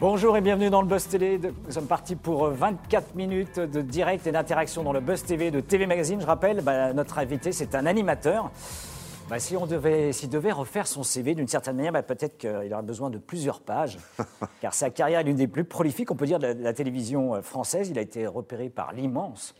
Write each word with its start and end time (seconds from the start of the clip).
Bonjour 0.00 0.36
et 0.36 0.40
bienvenue 0.40 0.70
dans 0.70 0.80
le 0.80 0.86
Buzz 0.86 1.08
Télé. 1.08 1.40
Nous 1.40 1.72
sommes 1.72 1.88
partis 1.88 2.14
pour 2.14 2.46
24 2.50 3.16
minutes 3.16 3.58
de 3.58 3.82
direct 3.82 4.28
et 4.28 4.30
d'interaction 4.30 4.84
dans 4.84 4.92
le 4.92 5.00
Buzz 5.00 5.24
TV 5.24 5.50
de 5.50 5.58
TV 5.58 5.86
Magazine. 5.86 6.20
Je 6.20 6.26
rappelle, 6.26 6.60
bah, 6.60 6.92
notre 6.92 7.18
invité, 7.18 7.50
c'est 7.50 7.74
un 7.74 7.84
animateur. 7.84 8.52
Bah, 9.28 9.40
si 9.40 9.56
on 9.56 9.66
devait, 9.66 10.12
s'il 10.12 10.30
devait 10.30 10.52
refaire 10.52 10.86
son 10.86 11.02
CV 11.02 11.34
d'une 11.34 11.48
certaine 11.48 11.74
manière, 11.74 11.90
bah, 11.90 12.04
peut-être 12.04 12.38
qu'il 12.38 12.72
aurait 12.72 12.82
besoin 12.84 13.10
de 13.10 13.18
plusieurs 13.18 13.58
pages, 13.58 13.98
car 14.60 14.72
sa 14.72 14.90
carrière 14.90 15.18
est 15.18 15.24
l'une 15.24 15.34
des 15.34 15.48
plus 15.48 15.64
prolifiques, 15.64 16.12
on 16.12 16.16
peut 16.16 16.26
dire, 16.26 16.38
de 16.38 16.46
la, 16.46 16.54
de 16.54 16.62
la 16.62 16.72
télévision 16.72 17.34
euh, 17.34 17.42
française. 17.42 17.88
Il 17.88 17.98
a 17.98 18.02
été 18.02 18.24
repéré 18.28 18.68
par 18.68 18.92
l'immense 18.92 19.56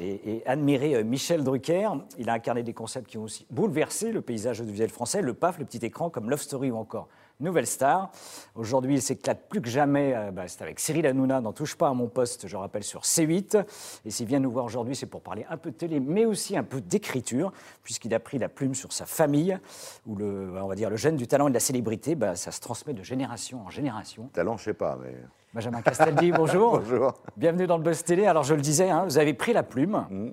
et, 0.00 0.38
et 0.38 0.46
admiré 0.48 0.96
euh, 0.96 1.04
Michel 1.04 1.44
Drucker. 1.44 1.88
Il 2.18 2.28
a 2.30 2.32
incarné 2.32 2.64
des 2.64 2.74
concepts 2.74 3.06
qui 3.06 3.16
ont 3.16 3.22
aussi 3.22 3.46
bouleversé 3.48 4.10
le 4.10 4.22
paysage 4.22 4.60
audiovisuel 4.60 4.90
français, 4.90 5.22
le 5.22 5.34
PAF, 5.34 5.60
le 5.60 5.64
petit 5.64 5.86
écran, 5.86 6.10
comme 6.10 6.30
Love 6.30 6.42
Story 6.42 6.72
ou 6.72 6.76
encore 6.76 7.06
Nouvelle 7.40 7.68
Star. 7.68 8.10
Aujourd'hui, 8.56 8.94
il 8.96 9.02
s'éclate 9.02 9.48
plus 9.48 9.60
que 9.60 9.68
jamais. 9.68 10.12
euh, 10.12 10.32
bah, 10.32 10.48
c'est 10.48 10.60
avec 10.62 10.80
Cyril 10.80 11.06
Hanouna 11.06 11.40
dans 11.40 11.52
Touche 11.52 11.76
pas 11.76 11.88
à 11.88 11.94
mon 11.94 12.08
poste, 12.08 12.48
je 12.48 12.56
rappelle, 12.56 12.82
sur 12.82 13.02
C8. 13.02 13.64
Et 14.04 14.10
s'il 14.10 14.26
vient 14.26 14.40
nous 14.40 14.50
voir 14.50 14.64
aujourd'hui, 14.64 14.96
c'est 14.96 15.06
pour 15.06 15.20
parler 15.20 15.46
un 15.48 15.56
peu 15.56 15.70
de 15.70 15.76
télé, 15.76 16.00
mais 16.00 16.24
aussi 16.24 16.56
un 16.56 16.64
peu 16.64 16.80
d'écriture, 16.80 17.52
puisqu'il 17.84 18.12
a 18.12 18.18
pris 18.18 18.38
la 18.38 18.48
plume 18.48 18.74
sur 18.74 18.92
sa 18.92 19.06
famille, 19.06 19.56
où 20.04 20.16
le, 20.16 20.50
on 20.60 20.66
va 20.66 20.74
dire, 20.74 20.90
le 20.90 20.96
gène 20.96 21.14
du 21.16 21.28
talent 21.28 21.46
et 21.46 21.50
de 21.50 21.54
la 21.54 21.60
célébrité, 21.60 22.16
bah, 22.16 22.34
ça 22.34 22.50
se 22.50 22.60
transmet 22.60 22.92
de 22.92 23.04
génération 23.04 23.64
en 23.64 23.70
génération. 23.70 24.30
Talent, 24.32 24.56
je 24.56 24.64
sais 24.64 24.74
pas, 24.74 24.98
mais. 25.00 25.14
Benjamin 25.54 25.80
Castaldi, 25.80 26.32
bonjour. 26.32 26.78
Bonjour. 26.80 27.14
Bienvenue 27.36 27.66
dans 27.68 27.78
le 27.78 27.82
Buzz 27.84 28.02
Télé. 28.02 28.26
Alors, 28.26 28.42
je 28.42 28.54
le 28.54 28.60
disais, 28.60 28.90
hein, 28.90 29.04
vous 29.04 29.16
avez 29.16 29.32
pris 29.32 29.52
la 29.52 29.62
plume. 29.62 30.06
Mm. 30.10 30.30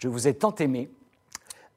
Je 0.00 0.08
vous 0.08 0.28
ai 0.28 0.34
tant 0.34 0.54
aimé. 0.54 0.90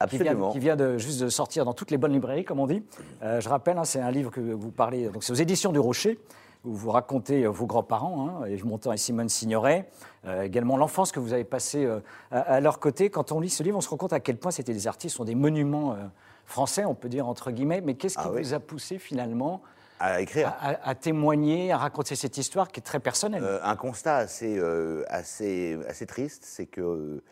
Qui 0.06 0.18
vient, 0.18 0.26
Absolument. 0.28 0.52
qui 0.52 0.60
vient 0.60 0.76
de, 0.76 0.98
juste 1.00 1.20
de 1.22 1.28
sortir 1.30 1.66
dans 1.66 1.74
toutes 1.74 1.90
les 1.90 1.98
bonnes 1.98 2.14
librairies, 2.14 2.46
comme 2.46 2.60
on 2.60 2.68
dit. 2.68 2.84
Euh, 3.24 3.42
je 3.42 3.50
rappelle, 3.50 3.80
hein, 3.80 3.84
c'est 3.84 4.00
un 4.00 4.12
livre 4.12 4.30
que 4.30 4.40
vous 4.42 4.70
parlez, 4.70 5.10
donc 5.10 5.24
c'est 5.24 5.32
aux 5.32 5.36
éditions 5.36 5.72
du 5.72 5.80
Rocher, 5.80 6.20
où 6.66 6.72
vous 6.76 6.92
racontez 6.92 7.46
euh, 7.46 7.50
vos 7.50 7.66
grands-parents, 7.66 8.30
hein, 8.44 8.48
Yves 8.48 8.64
Montand 8.68 8.92
et 8.94 8.98
Simone 8.98 9.28
Signoret, 9.28 9.90
euh, 10.28 10.44
également 10.44 10.78
l'enfance 10.78 11.12
que 11.12 11.20
vous 11.20 11.34
avez 11.34 11.46
passée 11.46 11.84
euh, 11.84 12.00
à, 12.30 12.42
à 12.42 12.60
leur 12.60 12.80
côté. 12.80 13.10
Quand 13.10 13.32
on 13.32 13.40
lit 13.40 13.50
ce 13.50 13.64
livre, 13.64 13.76
on 13.76 13.82
se 13.82 13.90
rend 13.90 13.98
compte 13.98 14.14
à 14.14 14.20
quel 14.20 14.38
point 14.38 14.52
c'était 14.52 14.74
des 14.74 14.86
artistes, 14.86 15.16
sont 15.16 15.26
des 15.26 15.34
monuments 15.34 15.98
français, 16.46 16.86
on 16.86 16.94
peut 16.94 17.10
dire 17.10 17.28
entre 17.28 17.50
guillemets. 17.50 17.82
Mais 17.82 17.96
qu'est-ce 17.96 18.18
qui 18.20 18.24
Ah 18.24 18.32
oui. 18.32 18.44
vous 18.44 18.54
a 18.54 18.60
poussé 18.60 19.00
finalement 19.00 19.64
À 20.00 20.22
écrire. 20.22 20.50
à, 20.62 20.74
à- 20.74 20.90
à 20.90 20.94
témoigner, 20.94 21.72
à 21.72 21.78
raconter 21.80 22.16
cette 22.16 22.38
histoire 22.38 22.68
qui 22.72 22.82
est 22.82 22.84
très 22.84 23.00
personnelle? 23.00 23.44
Un 23.64 23.76
constat 23.76 24.18
assez, 24.18 24.62
assez, 25.10 25.76
assez 25.90 26.06
triste, 26.06 26.44
c'est 26.46 26.68
que 26.68 27.24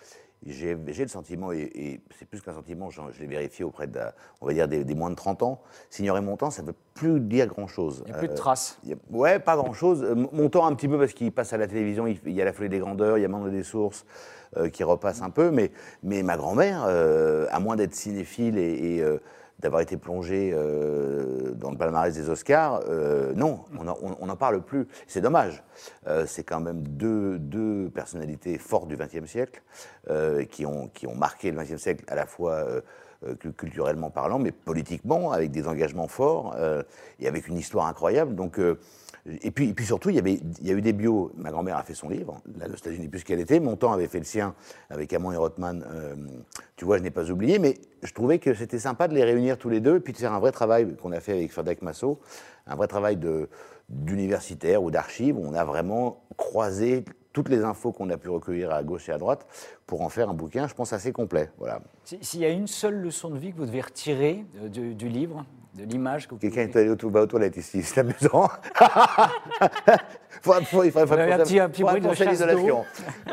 j'ai 0.46 0.76
le 0.76 1.08
sentiment, 1.08 1.52
et, 1.52 1.70
et 1.74 2.02
c'est 2.18 2.28
plus 2.28 2.42
qu'un 2.42 2.54
sentiment, 2.54 2.90
je 2.90 3.02
l'ai 3.20 3.28
vérifié 3.28 3.66
auprès 3.66 3.88
de, 3.88 4.00
on 4.42 4.46
va 4.48 4.54
dire, 4.54 4.68
des, 4.68 4.84
des 4.84 4.96
moins 4.96 5.10
de 5.10 5.16
30 5.16 5.44
ans, 5.44 5.62
Signoret 5.90 6.22
Montand, 6.22 6.52
ça 6.52 6.62
ne 6.62 6.68
veut 6.68 6.76
plus 6.94 7.20
dire 7.20 7.48
grand-chose. 7.48 8.04
Il 8.06 8.12
n'y 8.12 8.16
a 8.16 8.20
plus 8.20 8.28
de 8.28 8.34
Euh, 8.34 8.38
traces. 8.38 8.80
a- 8.90 9.16
ouais, 9.16 9.40
pas 9.40 9.56
grand-chose. 9.56 10.04
Euh, 10.04 10.16
Montand 10.32 10.66
un 10.66 10.76
petit 10.76 10.88
peu 10.88 10.98
parce 11.00 11.14
qu'il 11.14 11.32
passe 11.32 11.54
à 11.54 11.58
la 11.58 11.68
télévision, 11.68 12.06
il, 12.08 12.20
il 12.26 12.34
y 12.34 12.42
a 12.42 12.46
la 12.46 12.54
folie 12.54 12.70
des 12.70 12.80
grandeurs, 12.80 13.18
il 13.18 13.22
y 13.22 13.26
a 13.26 13.28
Mandre 13.28 13.50
des 13.50 13.64
sources 13.64 14.06
euh, 14.58 14.70
qui 14.70 14.84
repasse 14.84 15.22
un 15.22 15.30
peu, 15.32 15.52
mais, 15.52 15.72
mais 16.04 16.22
ma 16.24 16.38
grand-mère, 16.38 16.86
euh, 16.88 17.48
à 17.52 17.60
moins 17.60 17.76
d'être 17.76 17.96
cinéphile 17.96 18.58
et, 18.58 18.98
et, 18.98 19.04
d'avoir 19.60 19.82
été 19.82 19.98
plongée 19.98 20.52
euh, 20.54 21.52
dans 21.56 21.72
le 21.72 21.78
palmarès 21.78 22.14
des 22.14 22.30
Oscars, 22.30 22.82
euh, 22.90 23.34
non, 23.36 23.62
on 23.80 24.26
n'en 24.26 24.36
parle 24.36 24.62
plus. 24.62 24.88
C'est 25.08 25.22
dommage. 25.22 25.64
Euh, 26.08 26.26
c'est 26.28 26.44
quand 26.44 26.60
même 26.60 26.82
deux, 26.88 27.40
deux 27.40 27.90
personnalités 27.90 28.58
fortes 28.58 28.88
du 28.88 28.98
XXe 28.98 29.26
siècle 29.26 29.62
qui, 30.50 30.66
ont, 30.66 30.88
qui 30.94 31.08
ont 31.08 31.16
marqué 31.16 31.52
le 31.52 31.58
XXe 31.62 31.78
siècle 31.82 32.04
à 32.08 32.16
la 32.16 32.26
fois 32.26 32.66
cu- 33.40 33.54
culturellement 33.54 34.10
parlant, 34.12 34.38
mais 34.40 34.52
politiquement, 34.52 35.32
avec 35.32 35.52
des 35.52 35.68
engagements 35.68 36.08
forts 36.08 36.56
et 37.20 37.28
avec 37.28 37.48
une 37.48 37.58
histoire 37.58 37.88
incroyable. 37.88 38.36
Donc, 38.36 38.60
et, 39.28 39.50
puis, 39.50 39.74
surtout, 39.84 40.12
il 40.12 40.16
y, 40.16 40.70
a 40.70 40.74
eu 40.74 40.82
des 40.82 40.94
bios. 40.94 41.32
Ma 41.36 41.50
grand-mère 41.50 41.78
a 41.78 41.84
fait 41.84 41.96
son 41.96 42.10
livre, 42.10 42.42
La 42.60 42.68
nostalgie 42.68 43.00
n'est 43.00 43.08
plus 43.08 43.22
ce 43.22 43.26
qu'elle 43.26 43.40
était. 43.40 43.60
Mon 43.60 43.76
temps 43.76 43.92
avait 43.92 44.08
fait 44.08 44.20
le 44.20 44.26
sien 44.26 44.54
avec 44.92 45.12
Amand 45.14 45.32
et 45.32 45.38
Rothman. 45.38 45.84
euh, 45.92 46.16
tu 46.76 46.86
vois, 46.86 46.98
je 47.00 47.04
n'ai 47.04 47.10
pas 47.10 47.32
oublié, 47.32 47.58
mais 47.58 47.74
je 48.04 48.14
trouvais 48.14 48.38
que 48.38 48.54
c'était 48.54 48.78
sympa 48.78 49.08
de 49.08 49.16
les 49.16 49.24
réunir 49.24 49.58
tous 49.58 49.70
les 49.70 49.80
deux 49.80 49.96
et 49.98 50.00
puis 50.00 50.14
de 50.14 50.18
faire 50.20 50.34
un 50.34 50.40
vrai 50.40 50.52
travail 50.52 50.96
qu'on 50.98 51.12
a 51.12 51.20
fait 51.20 51.32
avec 51.32 51.52
Frédéric 51.52 51.82
Massot, 51.82 52.20
un 52.68 52.76
vrai 52.76 52.88
travail 52.88 53.18
d'universitaire 53.90 54.84
ou 54.84 54.92
d'archives 54.92 55.38
où 55.38 55.44
on 55.44 55.54
a 55.54 55.64
vraiment 55.64 56.22
croisé 56.38 57.04
toutes 57.34 57.50
les 57.50 57.64
infos 57.64 57.92
qu'on 57.92 58.10
a 58.12 58.18
pu 58.18 58.30
recueillir 58.30 58.72
à 58.72 58.84
gauche 58.84 59.10
et 59.10 59.12
à 59.12 59.18
droite 59.18 59.46
pour 59.88 60.02
en 60.02 60.10
faire 60.10 60.30
un 60.30 60.34
bouquin, 60.34 60.68
je 60.68 60.74
pense, 60.74 60.94
assez 60.94 61.12
complet. 61.12 61.50
Voilà. 61.58 61.82
Si- 62.04 62.20
S'il 62.22 62.40
y 62.42 62.46
a 62.46 62.50
une 62.50 62.68
seule 62.68 62.96
leçon 63.02 63.30
de 63.30 63.38
vie 63.38 63.52
que 63.52 63.58
vous 63.58 63.66
devez 63.66 63.82
retirer 63.82 64.46
euh, 64.64 64.70
du 64.70 65.10
livre, 65.10 65.46
de 65.76 65.84
l'image 65.84 66.28
que 66.28 66.36
vous 66.36 66.40
Quelqu'un 66.40 66.62
est 66.62 66.76
allé 66.76 66.88
va 67.10 67.22
aux 67.22 67.28
toilettes 67.28 67.58
ici, 67.58 67.84
c'est 67.84 68.00
amusant. 68.00 68.48
faut, 70.42 70.54
faut, 70.64 70.84
il 70.84 70.92
faudrait- 70.92 71.22
avez 71.24 71.34
un 71.34 71.38
petit- 71.40 71.60
un 71.60 71.70
petit 71.70 71.84
bruit 71.84 72.00
de 72.02 72.14
chasse. 72.14 72.42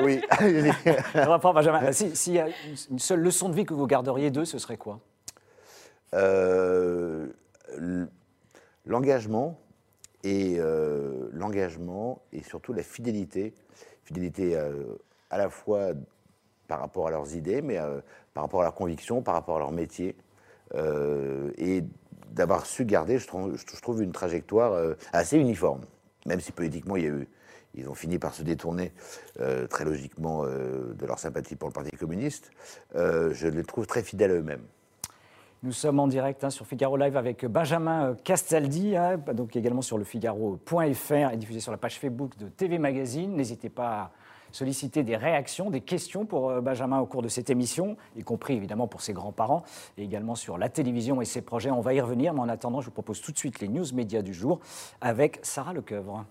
Oui. 0.02 0.20
Reprends, 1.14 1.54
Benjamin. 1.54 1.92
Si- 1.92 2.16
S'il 2.16 2.34
y 2.34 2.40
a 2.40 2.48
une, 2.90 2.98
seule 2.98 3.20
leçon 3.20 3.48
de 3.48 3.54
vie 3.54 3.64
que 3.64 3.74
vous 3.74 3.86
garderiez 3.86 4.30
d'eux, 4.30 4.44
ce 4.44 4.58
serait 4.58 4.76
quoi? 4.76 4.98
Euh, 6.14 7.28
l'engagement 8.84 9.58
et 10.24 10.56
euh, 10.58 11.28
l'engagement 11.32 12.22
et 12.32 12.42
surtout 12.42 12.72
la 12.72 12.82
fidélité, 12.82 13.54
fidélité 14.04 14.56
euh, 14.56 14.72
à 15.30 15.38
la 15.38 15.48
fois 15.48 15.90
par 16.68 16.80
rapport 16.80 17.06
à 17.06 17.10
leurs 17.10 17.34
idées, 17.36 17.62
mais 17.62 17.78
par 18.34 18.44
rapport 18.44 18.60
à 18.60 18.64
leurs 18.64 18.74
convictions, 18.74 19.22
par 19.22 19.34
rapport 19.34 19.56
à 19.56 19.58
leur 19.60 19.72
métier, 19.72 20.16
et 20.74 21.84
d'avoir 22.32 22.66
su 22.66 22.84
garder, 22.84 23.18
je 23.18 23.26
trouve, 23.26 24.02
une 24.02 24.12
trajectoire 24.12 24.72
euh, 24.72 24.94
assez 25.12 25.38
uniforme, 25.38 25.82
même 26.26 26.40
si 26.40 26.52
politiquement 26.52 26.96
ils 26.96 27.88
ont 27.88 27.94
fini 27.94 28.18
par 28.18 28.34
se 28.34 28.42
détourner 28.42 28.92
euh, 29.40 29.66
très 29.66 29.84
logiquement 29.84 30.44
euh, 30.44 30.94
de 30.94 31.06
leur 31.06 31.18
sympathie 31.18 31.56
pour 31.56 31.68
le 31.68 31.74
Parti 31.74 31.96
communiste. 31.96 32.50
Je 32.94 33.48
les 33.48 33.64
trouve 33.64 33.86
très 33.86 34.02
fidèles 34.02 34.30
à 34.30 34.34
eux-mêmes. 34.34 34.64
Nous 35.64 35.72
sommes 35.72 36.00
en 36.00 36.08
direct 36.08 36.42
hein, 36.42 36.50
sur 36.50 36.66
Figaro 36.66 36.96
Live 36.96 37.16
avec 37.16 37.46
Benjamin 37.46 38.16
Castaldi, 38.24 38.96
hein, 38.96 39.16
donc 39.32 39.54
également 39.54 39.82
sur 39.82 39.96
le 39.96 40.02
Figaro.fr 40.02 41.32
et 41.32 41.36
diffusé 41.36 41.60
sur 41.60 41.70
la 41.70 41.78
page 41.78 42.00
Facebook 42.00 42.36
de 42.36 42.48
TV 42.48 42.78
Magazine. 42.78 43.36
N'hésitez 43.36 43.68
pas 43.68 44.10
solliciter 44.52 45.02
des 45.02 45.16
réactions, 45.16 45.70
des 45.70 45.80
questions 45.80 46.24
pour 46.24 46.50
euh, 46.50 46.60
Benjamin 46.60 47.00
au 47.00 47.06
cours 47.06 47.22
de 47.22 47.28
cette 47.28 47.50
émission, 47.50 47.96
y 48.16 48.22
compris 48.22 48.54
évidemment 48.54 48.86
pour 48.86 49.02
ses 49.02 49.12
grands-parents, 49.12 49.62
et 49.98 50.04
également 50.04 50.34
sur 50.34 50.58
la 50.58 50.68
télévision 50.68 51.20
et 51.20 51.24
ses 51.24 51.42
projets. 51.42 51.70
On 51.70 51.80
va 51.80 51.94
y 51.94 52.00
revenir, 52.00 52.34
mais 52.34 52.40
en 52.40 52.48
attendant, 52.48 52.80
je 52.80 52.86
vous 52.86 52.92
propose 52.92 53.20
tout 53.20 53.32
de 53.32 53.38
suite 53.38 53.60
les 53.60 53.68
news 53.68 53.86
médias 53.94 54.22
du 54.22 54.34
jour 54.34 54.60
avec 55.00 55.38
Sarah 55.42 55.72
Lecoeuvre. 55.72 56.24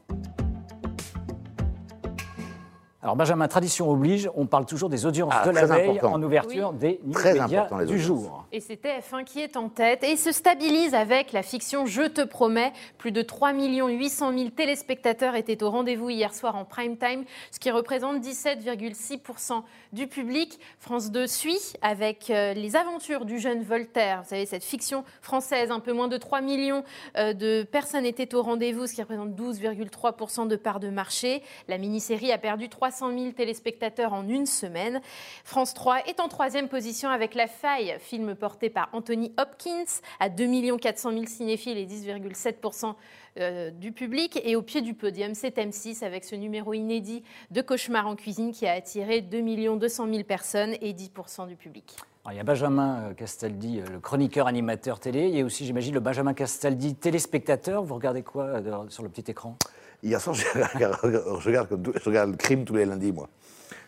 Alors 3.03 3.16
Benjamin, 3.16 3.47
tradition 3.47 3.89
oblige, 3.89 4.29
on 4.35 4.45
parle 4.45 4.67
toujours 4.67 4.88
des 4.88 5.07
audiences 5.07 5.34
Ah, 5.35 5.44
de 5.47 5.50
la 5.50 5.66
très 5.66 5.75
veille 5.88 5.89
important. 5.97 6.13
en 6.13 6.22
ouverture 6.22 6.69
Oui. 6.72 6.78
des 6.78 7.00
news 7.03 7.13
Très 7.13 7.34
médias 7.34 7.62
important, 7.63 7.79
les 7.79 7.88
du 7.88 8.00
jour. 8.00 8.45
Et 8.51 8.59
c'est 8.59 8.75
TF1 8.79 9.23
qui 9.23 9.39
est 9.41 9.57
en 9.57 9.69
tête 9.69 10.03
et 10.03 10.16
se 10.16 10.31
stabilise 10.31 10.94
avec 10.94 11.31
la 11.31 11.41
fiction 11.41 11.88
Je 11.88 12.03
te 12.03 12.22
promets. 12.22 12.72
Plus 13.00 13.12
de 13.12 13.23
3 13.23 13.53
800 13.53 14.38
000 14.38 14.50
téléspectateurs 14.51 15.34
étaient 15.34 15.63
au 15.63 15.72
rendez-vous 15.72 16.12
hier 16.12 16.31
soir 16.35 16.56
en 16.56 16.63
prime 16.63 16.95
time, 16.95 17.23
ce 17.50 17.57
qui 17.59 17.72
représente 17.72 18.22
17,6% 18.23 19.63
du 19.94 20.06
public. 20.06 20.59
France 20.78 21.09
2 21.12 21.25
suit 21.25 21.73
avec 21.81 22.29
euh, 22.29 22.53
les 22.53 22.75
aventures 22.75 23.25
du 23.25 23.39
jeune 23.39 23.63
Voltaire. 23.63 24.22
Vous 24.22 24.29
savez, 24.29 24.45
cette 24.45 24.63
fiction 24.63 25.03
française, 25.23 25.72
un 25.72 25.79
peu 25.79 25.91
moins 25.91 26.07
de 26.07 26.18
3 26.18 26.41
millions 26.41 26.83
euh, 27.18 27.33
de 27.33 27.63
personnes 27.63 28.06
étaient 28.06 28.35
au 28.35 28.44
rendez-vous, 28.44 28.85
ce 28.85 28.94
qui 28.94 29.01
représente 29.01 29.31
12,3% 29.31 30.47
de 30.47 30.56
part 30.56 30.79
de 30.79 30.89
marché. 30.89 31.41
La 31.68 31.79
mini-série 31.79 32.31
a 32.31 32.38
perdu 32.38 32.69
300 32.91 33.18
000 33.18 33.31
téléspectateurs 33.31 34.12
en 34.12 34.28
une 34.28 34.46
semaine. 34.46 35.00
France 35.46 35.74
3 35.74 36.07
est 36.07 36.19
en 36.19 36.28
troisième 36.28 36.68
position 36.68 37.09
avec 37.09 37.35
La 37.35 37.47
Faille, 37.47 37.96
film 38.00 38.35
porté 38.35 38.69
par 38.69 38.90
Anthony 38.91 39.31
Hopkins, 39.38 40.01
à 40.19 40.27
2 40.27 40.77
400 40.77 41.12
000 41.12 41.25
cinéphiles 41.25 41.77
et 41.77 41.86
10,7% 41.86 42.95
euh, 43.39 43.71
du 43.71 43.94
public. 43.94 44.42
Et 44.44 44.57
au 44.57 44.62
pied 44.62 44.81
du 44.81 44.94
podium, 44.94 45.36
c'est 45.36 45.57
M6 45.57 46.04
avec 46.04 46.25
ce 46.25 46.36
numéro 46.36 46.74
inédit 46.74 47.24
de 47.50 47.62
Cauchemar 47.62 48.07
en 48.07 48.18
cuisine 48.18 48.51
qui 48.51 48.68
a 48.68 48.74
attiré 48.74 49.21
2 49.21 49.77
200 49.77 50.07
000 50.10 50.24
personnes 50.24 50.75
et 50.81 50.92
10% 50.92 51.48
du 51.48 51.56
public. 51.56 51.95
Il 52.30 52.36
y 52.36 52.39
a 52.42 52.44
Benjamin 52.44 53.04
euh, 53.04 53.13
Castaldi, 53.13 53.80
euh, 53.80 53.86
le 53.89 54.00
chroniqueur 54.01 54.48
animateur 54.48 55.00
télé. 55.00 55.30
Il 55.30 55.38
y 55.38 55.39
a 55.39 55.45
aussi, 55.45 55.65
j'imagine, 55.65 55.94
le 55.94 56.01
Benjamin 56.01 56.33
Castaldi 56.33 56.95
téléspectateur. 56.95 57.83
Vous 57.83 57.95
regardez 57.95 58.21
quoi 58.21 58.62
sur 58.89 59.04
le 59.04 59.10
petit 59.10 59.31
écran? 59.31 59.56
Hier 60.03 60.19
soir, 60.19 60.36
je 60.36 60.45
regarde, 60.74 60.98
je 61.42 61.48
regarde 61.48 61.69
comme 61.69 61.83
tout- 61.83 61.94
je 61.95 62.09
regarde 62.09 62.31
le 62.31 62.38
crime 62.38 62.65
tous 62.65 62.75
les 62.75 62.86
lundis, 62.86 63.12
moi. 63.12 63.30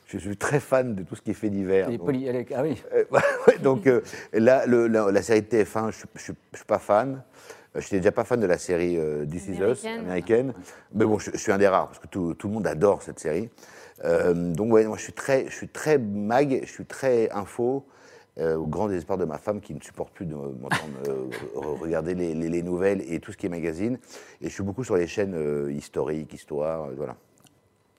Je 0.07 0.17
suis 0.19 0.37
très 0.37 0.59
fan 0.59 0.93
de 0.93 1.03
tout 1.03 1.15
ce 1.15 1.21
qui 1.21 1.31
est 1.31 1.33
fait 1.35 1.49
divers. 1.49 1.89
Les 1.89 1.97
donc- 1.97 2.13
est- 2.13 2.53
Ah 2.55 2.61
oui. 2.61 2.81
Euh, 2.93 3.03
donc 3.63 3.87
euh, 3.87 4.01
là, 4.33 4.65
le- 4.67 4.87
la, 4.87 5.11
la 5.11 5.21
série 5.23 5.41
de 5.41 5.47
TF1, 5.47 5.91
je 5.91 6.03
ne 6.13 6.19
suis, 6.19 6.33
pas 6.67 6.77
fan. 6.77 7.23
Euh, 7.75 7.79
Je 7.79 7.85
n'étais 7.85 7.97
déjà 7.97 8.11
pas 8.11 8.23
fan 8.23 8.39
de 8.39 8.45
la 8.45 8.59
série 8.59 8.97
euh, 8.97 9.25
This 9.25 9.47
Is 9.47 9.51
Us, 9.53 9.59
Américaine. 9.85 9.99
américaine. 10.01 10.53
Mais 10.93 11.05
bon, 11.05 11.17
je, 11.17 11.31
je 11.31 11.37
suis 11.37 11.51
un 11.51 11.57
des 11.57 11.67
rares, 11.67 11.87
parce 11.87 11.99
que 11.99 12.07
tout, 12.07 12.35
tout 12.35 12.47
le 12.47 12.53
monde 12.53 12.67
adore 12.67 13.01
cette 13.01 13.19
série. 13.19 13.49
Euh, 14.05 14.33
donc, 14.33 14.71
ouais, 14.71 14.85
moi, 14.85 14.97
je 14.97 15.03
suis 15.03 15.13
très, 15.13 15.45
je 15.49 15.55
suis 15.55 15.69
très 15.69 15.97
mag, 15.97 16.59
je 16.63 16.69
suis 16.71 16.85
très 16.85 17.31
info. 17.31 17.83
Euh, 18.39 18.55
au 18.55 18.65
grand 18.65 18.87
désespoir 18.87 19.17
de 19.17 19.25
ma 19.25 19.37
femme 19.37 19.61
qui 19.61 19.73
ne 19.73 19.81
supporte 19.81 20.13
plus 20.13 20.25
de 20.25 20.33
m'entendre 20.33 20.97
euh, 21.07 21.25
re- 21.55 21.79
regarder 21.79 22.15
les, 22.15 22.33
les- 22.33 22.49
les 22.49 22.63
nouvelles 22.63 23.01
et 23.07 23.19
tout 23.19 23.31
ce 23.31 23.37
qui 23.37 23.45
est 23.45 23.49
magazine. 23.49 23.99
Et 24.41 24.49
je 24.49 24.53
suis 24.53 24.63
beaucoup 24.63 24.83
sur 24.83 24.95
les 24.95 25.07
chaînes 25.07 25.35
euh, 25.35 25.71
historiques, 25.71 26.33
histoire, 26.33 26.89
voilà. 26.95 27.15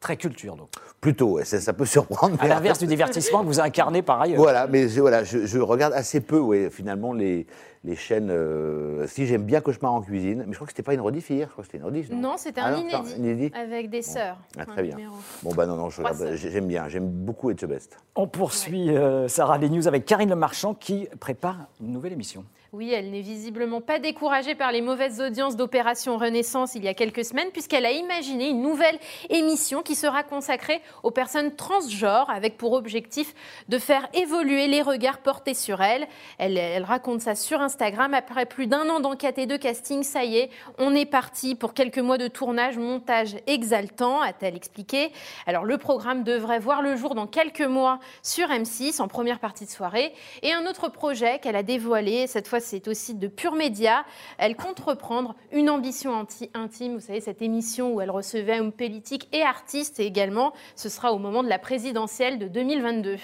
Très 0.04 0.18
culture, 0.18 0.54
donc. 0.54 0.68
Plutôt, 1.00 1.28
ouais, 1.32 1.46
ça, 1.46 1.58
ça 1.60 1.72
peut 1.72 1.86
surprendre. 1.86 2.36
À 2.38 2.46
l'inverse 2.46 2.78
du 2.78 2.86
divertissement 2.86 3.40
que 3.40 3.46
vous 3.46 3.58
incarnez 3.58 4.02
par 4.02 4.20
ailleurs. 4.20 4.36
Voilà, 4.38 4.66
mais 4.66 4.86
je, 4.86 5.00
voilà, 5.00 5.24
je, 5.24 5.46
je 5.46 5.58
regarde 5.58 5.94
assez 5.94 6.20
peu, 6.20 6.38
ouais, 6.38 6.68
finalement, 6.68 7.14
les, 7.14 7.46
les 7.84 7.96
chaînes. 7.96 8.28
euh, 8.30 9.06
si 9.06 9.26
j'aime 9.26 9.44
bien 9.44 9.62
Cauchemar 9.62 9.94
en 9.94 10.02
cuisine, 10.02 10.44
mais 10.46 10.52
je 10.52 10.56
crois 10.58 10.66
que 10.66 10.72
c'était 10.74 10.82
pas 10.82 10.92
une 10.92 11.00
rediff 11.00 11.30
hier, 11.30 11.46
je 11.48 11.52
crois 11.52 11.62
que 11.64 11.68
c'était 11.68 11.78
une 11.78 11.84
rediff. 11.86 12.10
Non, 12.10 12.18
Non, 12.18 12.34
c'était 12.36 12.60
Ah 12.62 12.66
un 12.66 12.72
attends, 12.86 13.02
inédit, 13.04 13.14
inédit 13.16 13.52
avec 13.58 13.88
des 13.88 14.02
sœurs. 14.02 14.36
Ah, 14.58 14.66
très 14.66 14.82
bien. 14.82 14.94
numéro. 14.96 15.14
Bon, 15.42 15.54
bah 15.54 15.64
non, 15.64 15.76
non, 15.76 15.88
j'aime 15.88 16.66
bien, 16.66 16.86
j'aime 16.88 17.08
beaucoup 17.08 17.50
It's 17.50 17.62
the 17.62 17.66
Best. 17.66 17.96
On 18.14 18.26
poursuit, 18.26 18.90
euh, 18.94 19.26
Sarah, 19.28 19.56
les 19.56 19.70
news 19.70 19.88
avec 19.88 20.04
Karine 20.04 20.28
Le 20.28 20.36
Marchand 20.36 20.74
qui 20.74 21.08
prépare 21.18 21.56
une 21.80 21.92
nouvelle 21.92 22.12
émission. 22.12 22.44
Oui, 22.76 22.92
elle 22.92 23.12
n'est 23.12 23.20
visiblement 23.20 23.80
pas 23.80 24.00
découragée 24.00 24.56
par 24.56 24.72
les 24.72 24.80
mauvaises 24.80 25.20
audiences 25.20 25.54
d'Opération 25.54 26.18
Renaissance 26.18 26.74
il 26.74 26.82
y 26.82 26.88
a 26.88 26.94
quelques 26.94 27.24
semaines, 27.24 27.52
puisqu'elle 27.52 27.86
a 27.86 27.92
imaginé 27.92 28.48
une 28.48 28.62
nouvelle 28.62 28.98
émission 29.30 29.82
qui 29.82 29.94
sera 29.94 30.24
consacrée 30.24 30.82
aux 31.04 31.12
personnes 31.12 31.54
transgenres, 31.54 32.28
avec 32.30 32.56
pour 32.56 32.72
objectif 32.72 33.32
de 33.68 33.78
faire 33.78 34.08
évoluer 34.12 34.66
les 34.66 34.82
regards 34.82 35.18
portés 35.18 35.54
sur 35.54 35.82
elle. 35.82 36.08
Elle, 36.38 36.58
elle 36.58 36.82
raconte 36.82 37.20
ça 37.20 37.36
sur 37.36 37.60
Instagram. 37.60 38.12
Après 38.12 38.44
plus 38.44 38.66
d'un 38.66 38.88
an 38.88 38.98
d'enquête 38.98 39.38
et 39.38 39.46
de 39.46 39.56
casting, 39.56 40.02
ça 40.02 40.24
y 40.24 40.38
est, 40.38 40.50
on 40.76 40.96
est 40.96 41.06
parti 41.06 41.54
pour 41.54 41.74
quelques 41.74 42.00
mois 42.00 42.18
de 42.18 42.26
tournage, 42.26 42.76
montage 42.76 43.36
exaltant, 43.46 44.20
a-t-elle 44.20 44.56
expliqué. 44.56 45.12
Alors, 45.46 45.64
le 45.64 45.78
programme 45.78 46.24
devrait 46.24 46.58
voir 46.58 46.82
le 46.82 46.96
jour 46.96 47.14
dans 47.14 47.28
quelques 47.28 47.60
mois 47.60 48.00
sur 48.24 48.48
M6, 48.48 49.00
en 49.00 49.06
première 49.06 49.38
partie 49.38 49.64
de 49.64 49.70
soirée. 49.70 50.12
Et 50.42 50.52
un 50.52 50.66
autre 50.66 50.88
projet 50.88 51.38
qu'elle 51.38 51.54
a 51.54 51.62
dévoilé, 51.62 52.26
cette 52.26 52.48
fois 52.48 52.58
c'est 52.64 52.88
aussi 52.88 53.14
de 53.14 53.28
pur 53.28 53.52
média. 53.54 54.04
Elle 54.38 54.56
compte 54.56 54.80
reprendre 54.80 55.34
une 55.52 55.70
ambition 55.70 56.12
anti- 56.12 56.50
intime, 56.54 56.94
vous 56.94 57.00
savez, 57.00 57.20
cette 57.20 57.42
émission 57.42 57.94
où 57.94 58.00
elle 58.00 58.10
recevait 58.10 58.58
hommes 58.60 58.72
politiques 58.72 59.28
et 59.32 59.42
artistes 59.42 60.00
et 60.00 60.06
également. 60.06 60.52
Ce 60.76 60.88
sera 60.88 61.12
au 61.12 61.18
moment 61.18 61.42
de 61.42 61.48
la 61.48 61.58
présidentielle 61.58 62.38
de 62.38 62.48
2022. 62.48 63.16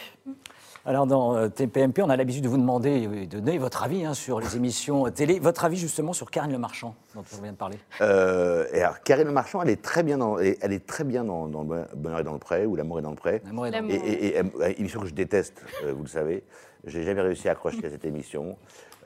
Alors, 0.87 1.06
dans 1.06 1.37
euh, 1.37 1.48
TPMP, 1.48 2.00
on 2.02 2.08
a 2.08 2.16
l'habitude 2.16 2.42
de 2.42 2.48
vous 2.48 2.56
demander 2.56 2.90
et 3.02 3.26
de 3.26 3.38
donner 3.38 3.58
votre 3.58 3.82
avis 3.82 4.06
hein, 4.06 4.14
sur 4.14 4.40
les 4.40 4.56
émissions 4.56 5.10
télé. 5.10 5.38
Votre 5.38 5.66
avis, 5.66 5.76
justement, 5.76 6.14
sur 6.14 6.31
Karine 6.31 6.52
Le 6.52 6.58
Marchand, 6.58 6.94
dont 7.14 7.22
on 7.38 7.42
vient 7.42 7.52
de 7.52 7.56
parler. 7.58 7.76
Euh, 8.00 8.64
et 8.72 8.81
alors, 8.81 9.00
Karine 9.02 9.26
Le 9.26 9.32
Marchand, 9.32 9.60
elle 9.60 9.69
est 9.69 9.82
très 9.82 10.02
bien 10.02 10.16
dans, 10.16 10.38
elle 10.38 10.72
est 10.72 10.87
très 10.87 11.04
bien 11.04 11.22
dans, 11.25 11.48
dans 11.48 11.64
Le 11.64 11.84
Bonheur 11.94 12.20
est 12.20 12.25
dans 12.25 12.32
le 12.32 12.38
pré 12.38 12.64
ou 12.64 12.76
L'amour 12.76 12.98
est 12.98 13.02
dans 13.02 13.10
le 13.10 13.16
pré. 13.16 13.42
L'amour 13.44 13.66
est 13.66 13.70
dans- 13.72 13.76
L'amour. 13.76 13.92
Et, 13.92 13.96
et- 14.08 14.26
et, 14.37 14.38
euh, 14.38 14.72
émission 14.78 15.00
que 15.00 15.06
je 15.06 15.12
déteste, 15.12 15.62
euh, 15.84 15.92
vous 15.92 16.04
le 16.04 16.08
savez. 16.08 16.44
J'ai 16.87 17.02
jamais 17.02 17.20
réussi 17.20 17.46
à 17.50 17.52
accrocher 17.52 17.84
à 17.84 17.90
cette 17.90 18.06
émission. 18.06 18.56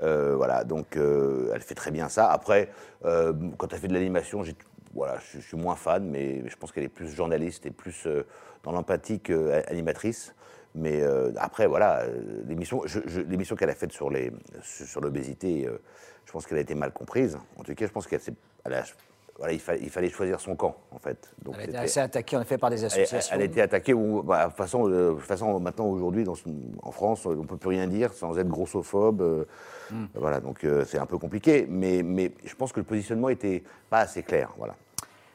Euh, 0.03 0.35
voilà, 0.37 0.65
donc 0.65 0.97
euh, 0.97 1.53
elle 1.55 1.61
fait 1.61 1.75
très 1.75 1.91
bien 1.91 2.09
ça. 2.09 2.31
Après, 2.31 2.71
euh, 3.05 3.33
quand 3.59 3.73
elle 3.73 3.79
fait 3.79 3.89
de 3.89 3.95
l'animation, 3.95 4.43
j'ai- 4.43 4.57
voilà, 4.95 5.19
je, 5.33 5.41
suis 5.41 5.57
moins 5.57 5.77
fan, 5.77 6.09
mais 6.09 6.49
je 6.49 6.57
pense 6.57 6.73
qu'elle 6.73 6.85
est 6.85 6.89
plus 6.89 7.09
journaliste 7.09 7.67
et 7.67 7.71
plus 7.71 8.07
dans 8.63 8.73
l'empathie 8.73 9.21
qu'animatrice. 9.21 10.35
Mais 10.77 11.03
après, 11.37 11.67
voilà, 11.67 12.05
l'émission, 12.47 12.83
l'émission 13.29 13.57
qu'elle 13.57 13.71
a 13.71 13.75
faite 13.75 13.93
sur 13.93 14.09
les, 14.11 14.33
sur, 14.63 15.01
l'obésité, 15.01 15.69
je 16.25 16.33
pense 16.33 16.47
qu'elle 16.47 16.59
a 16.59 16.61
été 16.61 16.77
mal 16.77 16.93
comprise. 16.93 17.39
En 17.57 17.65
tout 17.65 17.75
cas, 17.75 17.87
je 17.87 17.93
pense 17.93 18.07
qu'elle 18.07 18.21
s'est, 18.21 18.35
elle 18.65 18.75
a- 18.75 18.85
voilà, 19.39 19.53
il, 19.53 19.59
fa- 19.61 19.77
il 19.77 19.91
fallait 19.91 20.11
choisir 20.11 20.41
son 20.41 20.55
camp, 20.57 20.77
en 20.93 20.99
fait. 20.99 21.35
Donc 21.43 21.55
Elle 21.57 21.61
a 21.61 21.65
été 21.65 21.73
c'était- 21.73 21.85
assez 21.85 22.01
attaquée, 22.01 22.37
en 22.37 22.43
effet, 22.43 22.57
par 22.59 22.71
des 22.71 22.79
elle, 22.81 22.87
associations. 22.87 23.35
elle 23.35 23.43
a 23.43 23.45
été 23.45 23.61
attaquée. 23.61 23.93
ou- 23.93 24.23
bah, 24.23 24.45
de 24.45 24.49
toute 24.51 24.57
façon, 24.57 24.89
euh, 24.89 25.11
de 25.11 25.15
toute 25.15 25.23
façon, 25.27 25.59
maintenant, 25.61 25.87
aujourd'hui, 25.87 26.25
en 26.83 26.91
France, 26.93 27.27
on 27.27 27.31
ne 27.35 27.45
peut 27.47 27.57
plus 27.57 27.71
rien 27.71 27.87
dire 27.89 28.13
sans 28.13 28.39
être 28.39 28.49
grossophobe. 28.49 29.21
euh, 29.23 29.45
Hmm. 29.91 30.07
Voilà, 30.15 30.41
donc 30.41 30.65
euh, 30.65 30.83
c'est 30.87 30.97
un 30.99 31.05
peu 31.05 31.19
compliqué. 31.19 31.67
Mais, 31.69 32.03
mais 32.03 32.33
je 32.43 32.55
pense 32.55 32.73
que 32.73 32.81
le 32.81 32.87
positionnement 32.87 33.29
était 33.29 33.63
pas 33.91 33.99
assez 33.99 34.23
clair. 34.23 34.51
Voilà. 34.57 34.75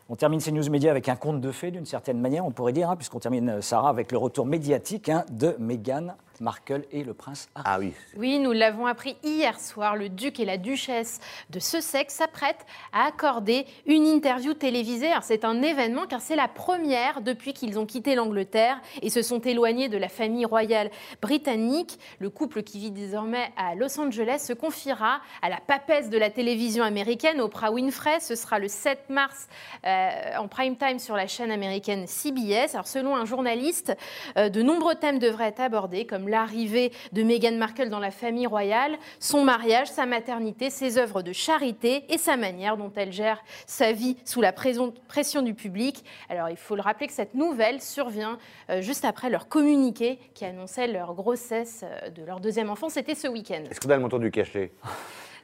On 0.10 0.16
termine 0.16 0.40
ces 0.40 0.52
news 0.52 0.68
médias 0.72 0.90
avec 0.90 1.08
un 1.08 1.16
conte 1.16 1.40
de 1.40 1.52
fées, 1.52 1.70
d'une 1.70 1.86
certaine 1.86 2.20
manière, 2.20 2.44
on 2.44 2.50
pourrait 2.52 2.74
dire, 2.74 2.90
hein, 2.90 2.96
puisqu'on 2.96 3.20
termine, 3.20 3.62
Sarah, 3.62 3.90
avec 3.90 4.12
le 4.12 4.18
retour 4.18 4.48
médiatique 4.48 5.08
hein, 5.10 5.24
de 5.32 5.56
Meghan 5.60 6.16
Markle 6.42 6.84
et 6.92 7.04
le 7.04 7.14
prince 7.14 7.50
Harry. 7.56 7.66
Ah 7.66 7.80
oui, 7.80 7.94
Oui, 8.18 8.40
nous 8.40 8.52
l'avons 8.52 8.86
appris 8.86 9.18
hier 9.24 9.60
soir. 9.60 9.96
Le 9.96 10.10
duc 10.10 10.40
et 10.40 10.46
la 10.46 10.58
duchesse 10.58 11.20
de 11.50 11.60
Sussex 11.60 12.14
s'apprêtent 12.14 12.66
à 12.94 13.06
accorder 13.06 13.66
une 13.86 14.06
interview 14.06 14.54
télévisée. 14.54 15.08
Alors, 15.12 15.24
C'est 15.24 15.46
un 15.46 15.62
événement 15.62 16.08
car 16.08 16.22
c'est 16.22 16.36
la 16.36 16.48
première 16.48 17.22
depuis 17.22 17.54
qu'ils 17.54 17.78
ont 17.78 17.86
quitté 17.86 18.16
l'Angleterre 18.16 18.80
et 19.02 19.10
se 19.10 19.22
sont 19.22 19.40
éloignés 19.40 19.90
de 19.90 19.98
la 19.98 20.10
famille 20.10 20.46
royale 20.46 20.90
britannique. 21.22 22.00
Le 22.20 22.30
couple 22.30 22.64
qui 22.64 22.80
vit 22.80 22.92
désormais 22.92 23.52
à 23.58 23.76
Los 23.76 24.00
Angeles 24.00 24.40
se 24.40 24.54
confiera 24.54 25.22
à 25.42 25.50
la 25.50 25.58
papesse 25.58 26.10
de 26.10 26.18
la 26.18 26.30
télévision 26.30 26.84
américaine, 26.84 27.42
Oprah 27.42 27.72
Winfrey. 27.72 28.20
Ce 28.20 28.36
sera 28.36 28.60
le 28.60 28.68
7 28.68 29.10
mars 29.10 29.48
euh, 29.86 30.10
en 30.38 30.48
prime 30.48 30.78
time 30.78 31.00
sur 31.00 31.16
la 31.16 31.28
chaîne 31.28 31.52
américaine 31.52 32.08
CBS. 32.08 32.74
Alors, 32.74 32.88
selon 32.88 33.16
un 33.16 33.26
journaliste, 33.26 33.96
euh, 34.38 34.50
de 34.50 34.62
nombreux 34.62 34.96
thèmes 34.96 35.20
devraient 35.20 35.48
être 35.50 35.60
abordés, 35.60 36.06
comme 36.06 36.29
l'arrivée 36.30 36.92
de 37.12 37.24
Meghan 37.24 37.58
Markle 37.58 37.90
dans 37.90 38.00
la 38.00 38.12
famille 38.12 38.48
royale, 38.48 38.98
son 39.20 39.44
mariage, 39.44 39.88
sa 39.88 40.06
maternité, 40.06 40.70
ses 40.70 40.98
œuvres 40.98 41.22
de 41.22 41.34
charité 41.34 42.06
et 42.10 42.18
sa 42.18 42.38
manière 42.38 42.78
dont 42.78 42.92
elle 42.96 43.12
gère 43.12 43.44
sa 43.66 43.92
vie 43.92 44.18
sous 44.26 44.42
la 44.42 44.54
pression 44.54 45.42
du 45.42 45.54
public. 45.54 46.04
Alors, 46.30 46.50
il 46.50 46.58
faut 46.58 46.76
le 46.76 46.82
rappeler 46.82 47.08
que 47.08 47.14
cette 47.14 47.36
nouvelle 47.36 47.82
survient 47.82 48.38
euh, 48.70 48.82
juste 48.82 49.06
après 49.06 49.30
leur 49.30 49.48
communiqué 49.48 50.20
qui 50.34 50.46
annonçait 50.46 50.88
leur 50.88 51.14
grossesse 51.14 51.84
euh, 51.84 52.10
de 52.10 52.24
leur 52.24 52.40
deuxième 52.40 52.70
enfant. 52.70 52.90
C'était 52.90 53.16
ce 53.16 53.28
week-end. 53.28 53.64
est-ce 53.70 53.80
qu'on 53.80 53.90
a 53.90 53.96
le 53.96 54.02
montant 54.02 54.20
du 54.20 54.32
cachet? 54.32 54.72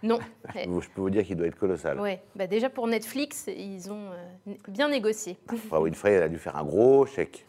Non. 0.04 0.20
Je 0.56 0.90
peux 0.94 1.02
vous 1.02 1.10
dire 1.10 1.24
qu'il 1.24 1.36
doit 1.36 1.48
être 1.48 1.58
colossal. 1.58 2.00
Ouais, 2.00 2.22
bah 2.36 2.48
déjà 2.48 2.70
pour 2.70 2.88
Netflix, 2.88 3.48
ils 3.48 3.92
ont 3.92 4.12
euh, 4.48 4.54
bien 4.68 4.90
négocié. 4.90 5.38
Oprah 5.52 5.82
Winfrey, 5.82 6.14
elle 6.14 6.24
a 6.24 6.30
dû 6.30 6.38
faire 6.38 6.56
un 6.56 6.64
gros 6.64 7.06
chèque. 7.06 7.46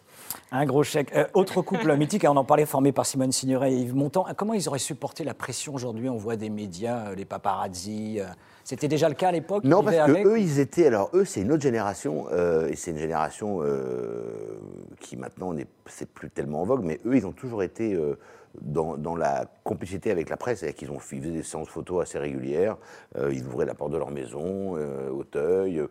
Un 0.52 0.64
gros 0.66 0.82
chèque. 0.82 1.14
Euh, 1.16 1.24
autre 1.34 1.62
couple 1.62 1.96
mythique, 1.96 2.24
hein, 2.24 2.30
on 2.32 2.36
en 2.36 2.44
parlait, 2.44 2.66
formé 2.66 2.92
par 2.92 3.04
Simone 3.06 3.32
Signoret 3.32 3.72
et 3.72 3.76
Yves 3.76 3.94
Montand. 3.94 4.24
Ah, 4.28 4.34
Comment 4.34 4.54
ils 4.54 4.68
auraient 4.68 4.78
supporté 4.78 5.24
la 5.24 5.34
pression 5.34 5.74
aujourd'hui? 5.74 6.08
On 6.08 6.16
voit 6.16 6.36
des 6.36 6.50
médias, 6.50 7.08
euh, 7.08 7.14
les 7.14 7.24
paparazzi. 7.24 8.18
euh, 8.20 8.24
C'était 8.64 8.88
déjà 8.88 9.08
le 9.08 9.14
cas 9.14 9.28
à 9.28 9.32
l'époque 9.32 9.64
Non, 9.64 9.82
parce 9.82 9.96
que 9.96 10.26
eux, 10.26 10.38
ils 10.40 10.58
étaient. 10.60 10.86
Alors, 10.86 11.10
eux, 11.14 11.24
c'est 11.24 11.40
une 11.42 11.52
autre 11.52 11.62
génération, 11.62 12.26
euh, 12.32 12.68
et 12.68 12.76
c'est 12.76 12.90
une 12.92 12.98
génération 12.98 13.58
euh, 13.62 14.58
qui 15.00 15.16
maintenant 15.16 15.52
n'est 15.52 15.66
c'est 15.86 16.08
plus 16.08 16.30
tellement 16.30 16.62
en 16.62 16.64
vogue, 16.64 16.82
mais 16.84 17.00
eux, 17.06 17.16
ils 17.16 17.26
ont 17.26 17.32
toujours 17.32 17.62
été 17.62 17.94
euh, 17.94 18.18
dans, 18.60 18.96
dans 18.96 19.14
la 19.16 19.44
complicité 19.64 20.10
avec 20.10 20.28
la 20.30 20.36
presse, 20.36 20.60
c'est-à-dire 20.60 20.76
qu'ils 20.78 20.90
ont 20.90 20.98
ils 21.12 21.20
faisaient 21.20 21.30
des 21.32 21.42
séances 21.42 21.68
photos 21.68 22.02
assez 22.02 22.18
régulières, 22.18 22.76
euh, 23.16 23.30
ils 23.32 23.46
ouvraient 23.46 23.66
la 23.66 23.74
porte 23.74 23.92
de 23.92 23.98
leur 23.98 24.10
maison, 24.10 24.76
euh, 24.76 25.10
Auteuil. 25.10 25.82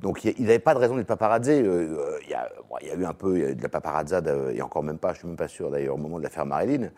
Donc, 0.00 0.24
il 0.24 0.40
n'avaient 0.42 0.58
pas 0.58 0.74
de 0.74 0.78
raison 0.78 0.96
d'être 0.96 1.06
paparazzés. 1.06 1.62
euh, 1.62 1.98
euh, 1.98 2.18
Il 2.24 2.30
y, 2.30 2.34
a- 2.34 2.48
bon, 2.68 2.76
il 2.82 2.88
y 2.88 2.90
a 2.90 2.94
eu 2.94 3.04
un 3.04 3.14
peu 3.14 3.38
y 3.38 3.44
a 3.44 3.50
eu 3.50 3.54
de 3.56 3.62
la 3.62 3.68
paparazzade, 3.68 4.28
euh, 4.28 4.50
et 4.54 4.62
encore 4.62 4.82
même 4.82 4.98
pas, 4.98 5.12
je 5.12 5.18
suis 5.18 5.26
même 5.28 5.36
pas 5.36 5.48
sûr 5.48 5.70
d'ailleurs, 5.70 5.94
au 5.94 5.98
moment 5.98 6.18
de 6.18 6.22
l'affaire 6.24 6.46
Marilyn. 6.46 6.90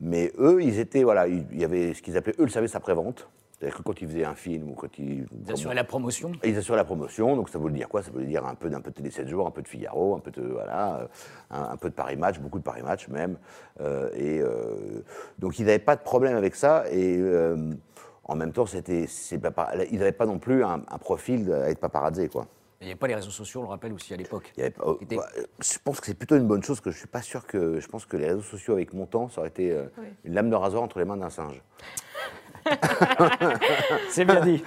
Mais 0.00 0.32
eux, 0.38 0.62
ils 0.62 0.78
étaient, 0.78 1.02
voilà, 1.04 1.28
il 1.28 1.46
y 1.58 1.64
avait 1.64 1.94
ce 1.94 2.02
qu'ils 2.02 2.16
appelaient, 2.16 2.34
eux, 2.38 2.44
le 2.44 2.50
service 2.50 2.74
après-vente. 2.74 3.28
C'est-à-dire 3.58 3.78
que 3.78 3.82
quand 3.84 4.02
ils 4.02 4.08
faisaient 4.08 4.24
un 4.24 4.34
film 4.34 4.70
ou 4.70 4.74
quand 4.74 4.98
ils. 4.98 5.24
Ils 5.46 5.52
assuraient 5.52 5.76
la 5.76 5.84
promotion. 5.84 6.32
Ils 6.42 6.58
assurent 6.58 6.74
la 6.74 6.82
promotion, 6.84 7.36
donc 7.36 7.48
ça 7.48 7.60
veut 7.60 7.70
dire 7.70 7.88
quoi? 7.88 8.02
Ça 8.02 8.10
veut 8.10 8.24
dire 8.24 8.44
un 8.44 8.56
peu 8.56 8.68
d'un 8.68 8.80
peu 8.80 8.90
de 8.90 8.96
Télé 8.96 9.10
7 9.12 9.28
jours, 9.28 9.46
un 9.46 9.52
peu 9.52 9.62
de 9.62 9.68
Figaro, 9.68 10.16
un 10.16 10.18
peu 10.18 10.32
de 10.32 10.42
voilà, 10.42 11.08
un, 11.52 11.62
un 11.70 11.76
peu 11.76 11.88
de 11.88 11.94
Paris 11.94 12.16
Match, 12.16 12.40
beaucoup 12.40 12.58
de 12.58 12.64
Paris 12.64 12.82
Match 12.82 13.06
même. 13.06 13.36
Euh, 13.80 14.10
et 14.16 14.40
euh, 14.40 15.04
donc 15.38 15.60
ils 15.60 15.66
n'avaient 15.66 15.78
pas 15.78 15.94
de 15.94 16.02
problème 16.02 16.36
avec 16.36 16.56
ça. 16.56 16.84
Et 16.90 17.16
en 18.32 18.36
même 18.36 18.52
temps, 18.52 18.66
c'était, 18.66 19.04
ils 19.30 19.98
n'avaient 19.98 20.12
pas 20.12 20.26
non 20.26 20.38
plus 20.38 20.64
un, 20.64 20.82
un 20.88 20.98
profil 20.98 21.52
à 21.52 21.70
être 21.70 21.78
paparazzi, 21.78 22.28
quoi. 22.28 22.46
Il 22.80 22.86
n'y 22.86 22.90
avait 22.90 22.98
pas 22.98 23.06
les 23.06 23.14
réseaux 23.14 23.30
sociaux, 23.30 23.60
on 23.60 23.62
le 23.62 23.68
rappelle 23.68 23.92
aussi 23.92 24.12
à 24.12 24.16
l'époque. 24.16 24.52
Il 24.56 24.72
bah, 25.16 25.28
je 25.60 25.78
pense 25.84 26.00
que 26.00 26.06
c'est 26.06 26.14
plutôt 26.18 26.34
une 26.34 26.48
bonne 26.48 26.64
chose 26.64 26.80
que 26.80 26.90
je 26.90 26.98
suis 26.98 27.06
pas 27.06 27.22
sûr 27.22 27.46
que 27.46 27.78
je 27.78 27.86
pense 27.86 28.06
que 28.06 28.16
les 28.16 28.26
réseaux 28.26 28.42
sociaux 28.42 28.74
avec 28.74 28.92
mon 28.92 29.06
temps, 29.06 29.28
ça 29.28 29.40
aurait 29.40 29.50
été 29.50 29.70
euh, 29.70 29.84
Oui. 29.98 30.06
une 30.24 30.34
lame 30.34 30.50
de 30.50 30.56
rasoir 30.56 30.82
entre 30.82 30.98
les 30.98 31.04
mains 31.04 31.16
d'un 31.16 31.30
singe. 31.30 31.62
C'est 34.10 34.24
bien 34.24 34.40
dit. 34.40 34.62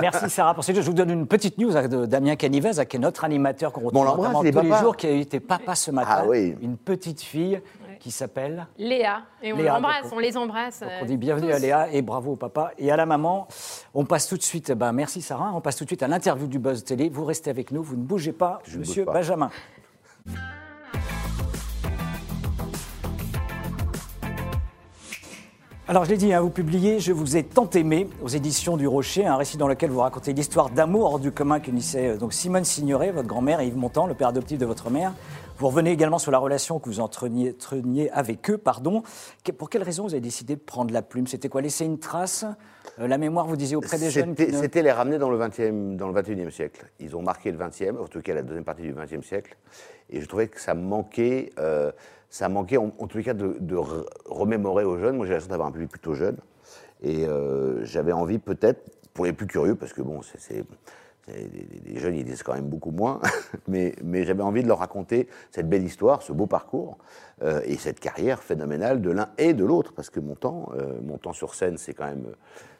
Merci 0.00 0.30
Sarah 0.30 0.54
pour 0.54 0.64
ces 0.64 0.74
jeux. 0.74 0.82
Je 0.82 0.86
vous 0.86 0.94
donne 0.96 1.10
une 1.10 1.26
petite 1.26 1.58
news 1.58 1.76
hein, 1.76 1.88
de 1.88 2.06
Damien 2.06 2.36
Canivez, 2.36 2.78
hein, 2.78 2.84
qui 2.84 2.96
est 2.96 3.00
notre 3.00 3.24
animateur 3.24 3.72
qu'on 3.72 3.80
retrouve 3.82 4.04
Bon, 4.04 4.10
on 4.10 4.16
notamment 4.16 4.38
tous 4.40 4.44
les 4.44 4.52
papa. 4.52 4.82
jours, 4.82 4.96
qui 4.96 5.06
a 5.06 5.10
été 5.10 5.40
papa 5.40 5.74
ce 5.74 5.90
matin. 5.90 6.18
Ah 6.20 6.24
oui. 6.26 6.56
Une 6.60 6.76
petite 6.76 7.20
fille 7.20 7.60
qui 8.00 8.10
s'appelle. 8.12 8.66
Léa, 8.78 9.22
et 9.42 9.52
on 9.52 9.56
Léa, 9.56 9.74
l'embrasse, 9.74 10.06
on 10.12 10.18
les 10.20 10.36
embrasse. 10.36 10.80
Donc 10.80 10.90
euh, 10.90 10.98
on 11.02 11.04
dit 11.06 11.16
bienvenue 11.16 11.48
tous. 11.50 11.56
à 11.56 11.58
Léa 11.58 11.88
et 11.90 12.00
bravo 12.00 12.32
au 12.32 12.36
papa 12.36 12.70
et 12.78 12.92
à 12.92 12.96
la 12.96 13.06
maman. 13.06 13.48
On 13.92 14.04
passe 14.04 14.28
tout 14.28 14.36
de 14.36 14.42
suite, 14.42 14.70
ben 14.72 14.92
merci 14.92 15.20
Sarah, 15.20 15.50
on 15.54 15.60
passe 15.60 15.76
tout 15.76 15.84
de 15.84 15.88
suite 15.88 16.02
à 16.04 16.08
l'interview 16.08 16.46
du 16.46 16.58
Buzz 16.60 16.84
Télé. 16.84 17.08
Vous 17.08 17.24
restez 17.24 17.50
avec 17.50 17.72
nous, 17.72 17.82
vous 17.82 17.96
ne 17.96 18.02
bougez 18.02 18.32
pas, 18.32 18.60
Je 18.64 18.78
monsieur 18.78 19.04
bouge 19.04 19.12
pas. 19.12 19.18
Benjamin. 19.20 19.50
Alors 25.90 26.04
je 26.04 26.10
l'ai 26.10 26.18
dit, 26.18 26.34
hein, 26.34 26.42
vous 26.42 26.50
publiez 26.50 27.00
Je 27.00 27.12
vous 27.12 27.38
ai 27.38 27.42
tant 27.44 27.68
aimé 27.70 28.08
aux 28.22 28.28
éditions 28.28 28.76
du 28.76 28.86
Rocher, 28.86 29.24
un 29.24 29.36
récit 29.36 29.56
dans 29.56 29.68
lequel 29.68 29.90
vous 29.90 30.00
racontez 30.00 30.34
l'histoire 30.34 30.68
d'amour 30.68 31.06
hors 31.14 31.18
du 31.18 31.32
commun 31.32 31.60
qu'unissaient 31.60 32.08
euh, 32.10 32.16
donc 32.18 32.34
Simone 32.34 32.64
Signoret, 32.64 33.10
votre 33.10 33.26
grand-mère, 33.26 33.60
et 33.60 33.66
Yves 33.68 33.76
Montand, 33.78 34.06
le 34.06 34.12
père 34.12 34.28
adoptif 34.28 34.58
de 34.58 34.66
votre 34.66 34.90
mère. 34.90 35.14
Vous 35.56 35.66
revenez 35.68 35.90
également 35.90 36.18
sur 36.18 36.30
la 36.30 36.38
relation 36.38 36.78
que 36.78 36.90
vous 36.90 37.00
entreniez 37.00 37.56
avec 38.12 38.50
eux. 38.50 38.58
Pardon. 38.58 39.02
Que- 39.44 39.50
Pour 39.50 39.70
quelle 39.70 39.82
raison 39.82 40.04
vous 40.04 40.12
avez 40.12 40.20
décidé 40.20 40.56
de 40.56 40.60
prendre 40.60 40.92
la 40.92 41.00
plume? 41.02 41.26
C'était 41.26 41.48
quoi? 41.48 41.62
Laisser 41.62 41.86
une 41.86 41.98
trace? 41.98 42.44
Euh, 43.00 43.08
La 43.08 43.16
mémoire, 43.16 43.46
vous 43.46 43.56
disiez, 43.56 43.74
auprès 43.74 43.98
des 43.98 44.10
jeunes 44.10 44.34
ne- 44.38 44.52
c'était 44.60 44.82
les 44.82 44.92
ramener 44.92 45.16
dans 45.18 45.30
le, 45.30 45.38
20e, 45.38 45.96
dans 45.96 46.06
le 46.08 46.12
21e 46.14 46.50
siècle. 46.50 46.84
Ils 47.00 47.16
ont 47.16 47.22
marqué 47.22 47.50
le 47.50 47.56
20e, 47.56 47.96
en 47.98 48.06
tout 48.06 48.20
cas 48.20 48.34
la 48.34 48.42
deuxième 48.42 48.64
partie 48.64 48.82
du 48.82 48.92
20e 48.92 49.22
siècle. 49.22 49.56
Et 50.10 50.20
je 50.20 50.26
trouvais 50.26 50.48
que 50.48 50.60
ça 50.60 50.74
manquait, 50.74 51.50
euh, 51.58 51.90
ça 52.30 52.48
manquait 52.48 52.76
en, 52.76 52.92
en 52.98 53.06
tous 53.06 53.18
les 53.18 53.24
cas 53.24 53.34
de, 53.34 53.56
de 53.60 53.76
re- 53.76 54.06
remémorer 54.26 54.84
aux 54.84 54.98
jeunes. 54.98 55.16
Moi, 55.16 55.26
j'ai 55.26 55.32
la 55.34 55.40
chance 55.40 55.48
d'avoir 55.48 55.68
un 55.68 55.72
public 55.72 55.90
plutôt 55.90 56.14
jeune. 56.14 56.36
Et 57.02 57.24
euh, 57.26 57.84
j'avais 57.84 58.12
envie, 58.12 58.38
peut-être, 58.38 58.80
pour 59.14 59.24
les 59.24 59.32
plus 59.32 59.46
curieux, 59.46 59.74
parce 59.74 59.92
que 59.92 60.02
bon, 60.02 60.20
c'est. 60.22 60.64
les, 61.28 61.98
jeunes, 61.98 62.14
ils 62.14 62.24
disent 62.24 62.42
quand 62.42 62.54
même 62.54 62.68
beaucoup 62.68 62.90
moins, 62.90 63.20
mais, 63.68 63.94
mais 64.02 64.24
j'avais 64.24 64.42
envie 64.42 64.62
de 64.62 64.68
leur 64.68 64.78
raconter 64.78 65.28
cette 65.50 65.68
belle 65.68 65.84
histoire, 65.84 66.22
ce 66.22 66.32
beau 66.32 66.46
parcours 66.46 66.98
euh, 67.42 67.60
et 67.64 67.76
cette 67.76 68.00
carrière 68.00 68.42
phénoménale 68.42 69.00
de 69.02 69.10
l'un 69.10 69.28
et 69.38 69.54
de 69.54 69.64
l'autre, 69.64 69.92
parce 69.94 70.10
que 70.10 70.20
Montand, 70.20 70.70
euh, 70.76 71.00
Montand 71.02 71.32
sur 71.32 71.54
scène, 71.54 71.76
c'est 71.76 71.92
quand 71.94 72.06
même, 72.06 72.26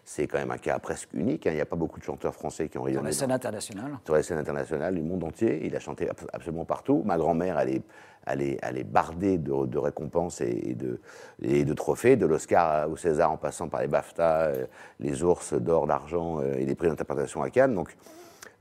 c'est 0.05 0.26
quand 0.26 0.38
même 0.38 0.50
un 0.50 0.57
cas 0.59 0.78
presque 0.78 1.11
unique. 1.12 1.47
hein. 1.47 1.50
Il 1.52 1.57
n'y 1.57 1.61
a 1.61 1.67
pas 1.67 1.76
beaucoup 1.76 1.99
de 2.00 2.05
chanteurs 2.05 2.35
français 2.35 2.69
qui 2.69 2.78
ont 2.78 2.83
rayonné 2.83 3.05
la 3.05 3.11
dans- 3.11 3.17
scène 3.17 3.33
internationale. 3.33 3.99
sur 4.05 4.14
la 4.14 4.23
scène 4.23 4.38
internationale 4.38 4.95
du 4.95 5.02
monde 5.02 5.25
entier. 5.25 5.64
Il 5.67 5.76
a 5.76 5.81
chanté 5.81 6.09
ab- 6.09 6.17
absolument 6.33 6.64
partout. 6.64 7.02
Ma 7.05 7.19
grand-mère, 7.19 7.59
elle 7.59 7.69
est, 7.76 7.83
elle 8.26 8.42
est 8.42 8.84
bardée 8.84 9.38
de, 9.38 9.78
récompenses 9.78 10.40
et, 10.40 10.75
de, 10.75 11.75
trophées, 11.75 12.16
de 12.16 12.26
l'Oscar 12.26 12.90
au 12.90 12.96
César 12.96 13.30
en 13.30 13.37
passant 13.37 13.68
par 13.68 13.80
les 13.80 13.88
BAFTA, 13.88 14.40
euh, 14.42 14.66
les 15.00 15.22
ours 15.22 15.54
d'or, 15.54 15.87
d'argent 15.87 16.40
euh, 16.40 16.54
et 16.54 16.64
les 16.64 16.75
prix 16.75 16.88
d'interprétation 16.88 17.42
à 17.42 17.50
Cannes. 17.50 17.75
Donc, 17.75 17.96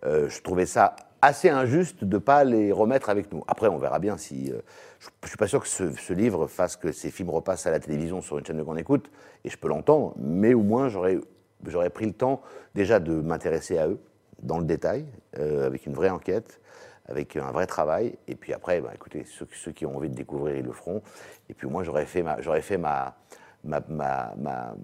euh, 0.05 0.29
je 0.29 0.41
trouvais 0.41 0.65
ça 0.65 0.95
assez 1.21 1.49
injuste 1.49 2.03
de 2.03 2.15
ne 2.15 2.19
pas 2.19 2.43
les 2.43 2.71
remettre 2.71 3.09
avec 3.09 3.31
nous. 3.33 3.43
Après, 3.47 3.67
on 3.67 3.77
verra 3.77 3.99
bien 3.99 4.17
si. 4.17 4.47
je 4.47 5.07
ne 5.23 5.27
suis 5.27 5.37
pas 5.37 5.47
sûr 5.47 5.61
que 5.61 5.67
ce, 5.67 6.13
livre 6.13 6.47
fasse 6.47 6.77
que 6.77 6.91
ces 6.91 7.09
films 7.09 7.31
repassent 7.31 7.65
à 7.65 7.71
la 7.71 7.79
télévision 7.79 8.21
sur 8.21 8.37
une 8.37 8.45
chaîne 8.45 8.61
grande 8.61 8.77
écoute, 8.77 9.09
et 9.43 9.49
je 9.49 9.57
peux 9.57 9.67
l'entendre, 9.67 10.13
mais 10.17 10.53
au 10.53 10.61
moins 10.61 10.89
j'aurais 10.89 11.89
pris 11.89 12.05
le 12.05 12.13
temps 12.13 12.41
déjà 12.75 12.99
de 12.99 13.13
m'intéresser 13.13 13.79
à 13.79 13.87
eux 13.87 13.99
dans 14.43 14.59
le 14.59 14.65
détail, 14.65 15.07
avec 15.33 15.87
une 15.87 15.95
vraie 15.95 16.11
enquête, 16.11 16.61
avec 17.07 17.35
un 17.37 17.51
vrai 17.51 17.65
travail, 17.67 18.17
et 18.27 18.35
puis 18.35 18.53
après, 18.53 18.81
bah, 18.81 18.91
écoutez, 18.93 19.23
ceux, 19.25 19.47
ceux 19.53 19.71
qui 19.71 19.85
ont 19.85 19.95
envie 19.95 20.09
de 20.09 20.15
découvrir, 20.15 20.57
ils 20.57 20.65
le 20.65 20.71
feront, 20.73 21.01
et 21.49 21.53
puis 21.53 21.67
moi 21.67 21.83
j'aurais 21.83 22.05
fait 22.05 22.21
ma, 22.23 22.41
j'aurais 22.41 22.61
fait 22.61 22.77
ma, 22.77 23.15
ma, 23.63 23.81
ma, 23.87 24.33
ma- 24.37 24.75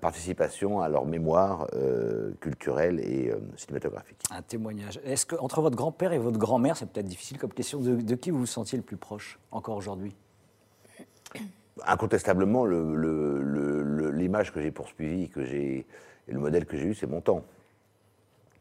participation 0.00 0.80
à 0.80 0.88
leur 0.88 1.04
mémoire 1.04 1.68
euh, 1.74 2.32
culturelle 2.40 2.98
et 2.98 3.30
euh, 3.30 3.38
cinématographique. 3.56 4.24
Un 4.32 4.42
témoignage. 4.42 4.98
Est-ce 5.04 5.24
que 5.24 5.36
entre 5.36 5.60
votre 5.60 5.76
grand-père 5.76 6.12
et 6.12 6.18
votre 6.18 6.38
grand-mère, 6.38 6.76
c'est 6.76 6.90
peut-être 6.90 7.06
difficile 7.06 7.38
comme 7.38 7.52
question, 7.52 7.78
de, 7.78 7.94
de 7.94 8.14
qui 8.16 8.32
vous 8.32 8.38
vous 8.40 8.46
sentiez 8.46 8.76
le 8.76 8.82
plus 8.82 8.96
proche 8.96 9.38
encore 9.52 9.76
aujourd'hui? 9.76 10.16
Incontestablement, 11.86 12.64
le- 12.64 12.96
le- 12.96 13.40
le- 13.42 13.82
le- 13.82 14.10
l'image 14.10 14.52
que 14.52 14.60
j'ai 14.60 14.72
poursuivie, 14.72 15.28
que 15.28 15.44
j'ai, 15.44 15.86
et 16.26 16.32
le 16.32 16.40
modèle 16.40 16.66
que 16.66 16.76
j'ai 16.76 16.86
eu, 16.86 16.94
c'est 16.94 17.06
mon 17.06 17.20
temps. 17.20 17.44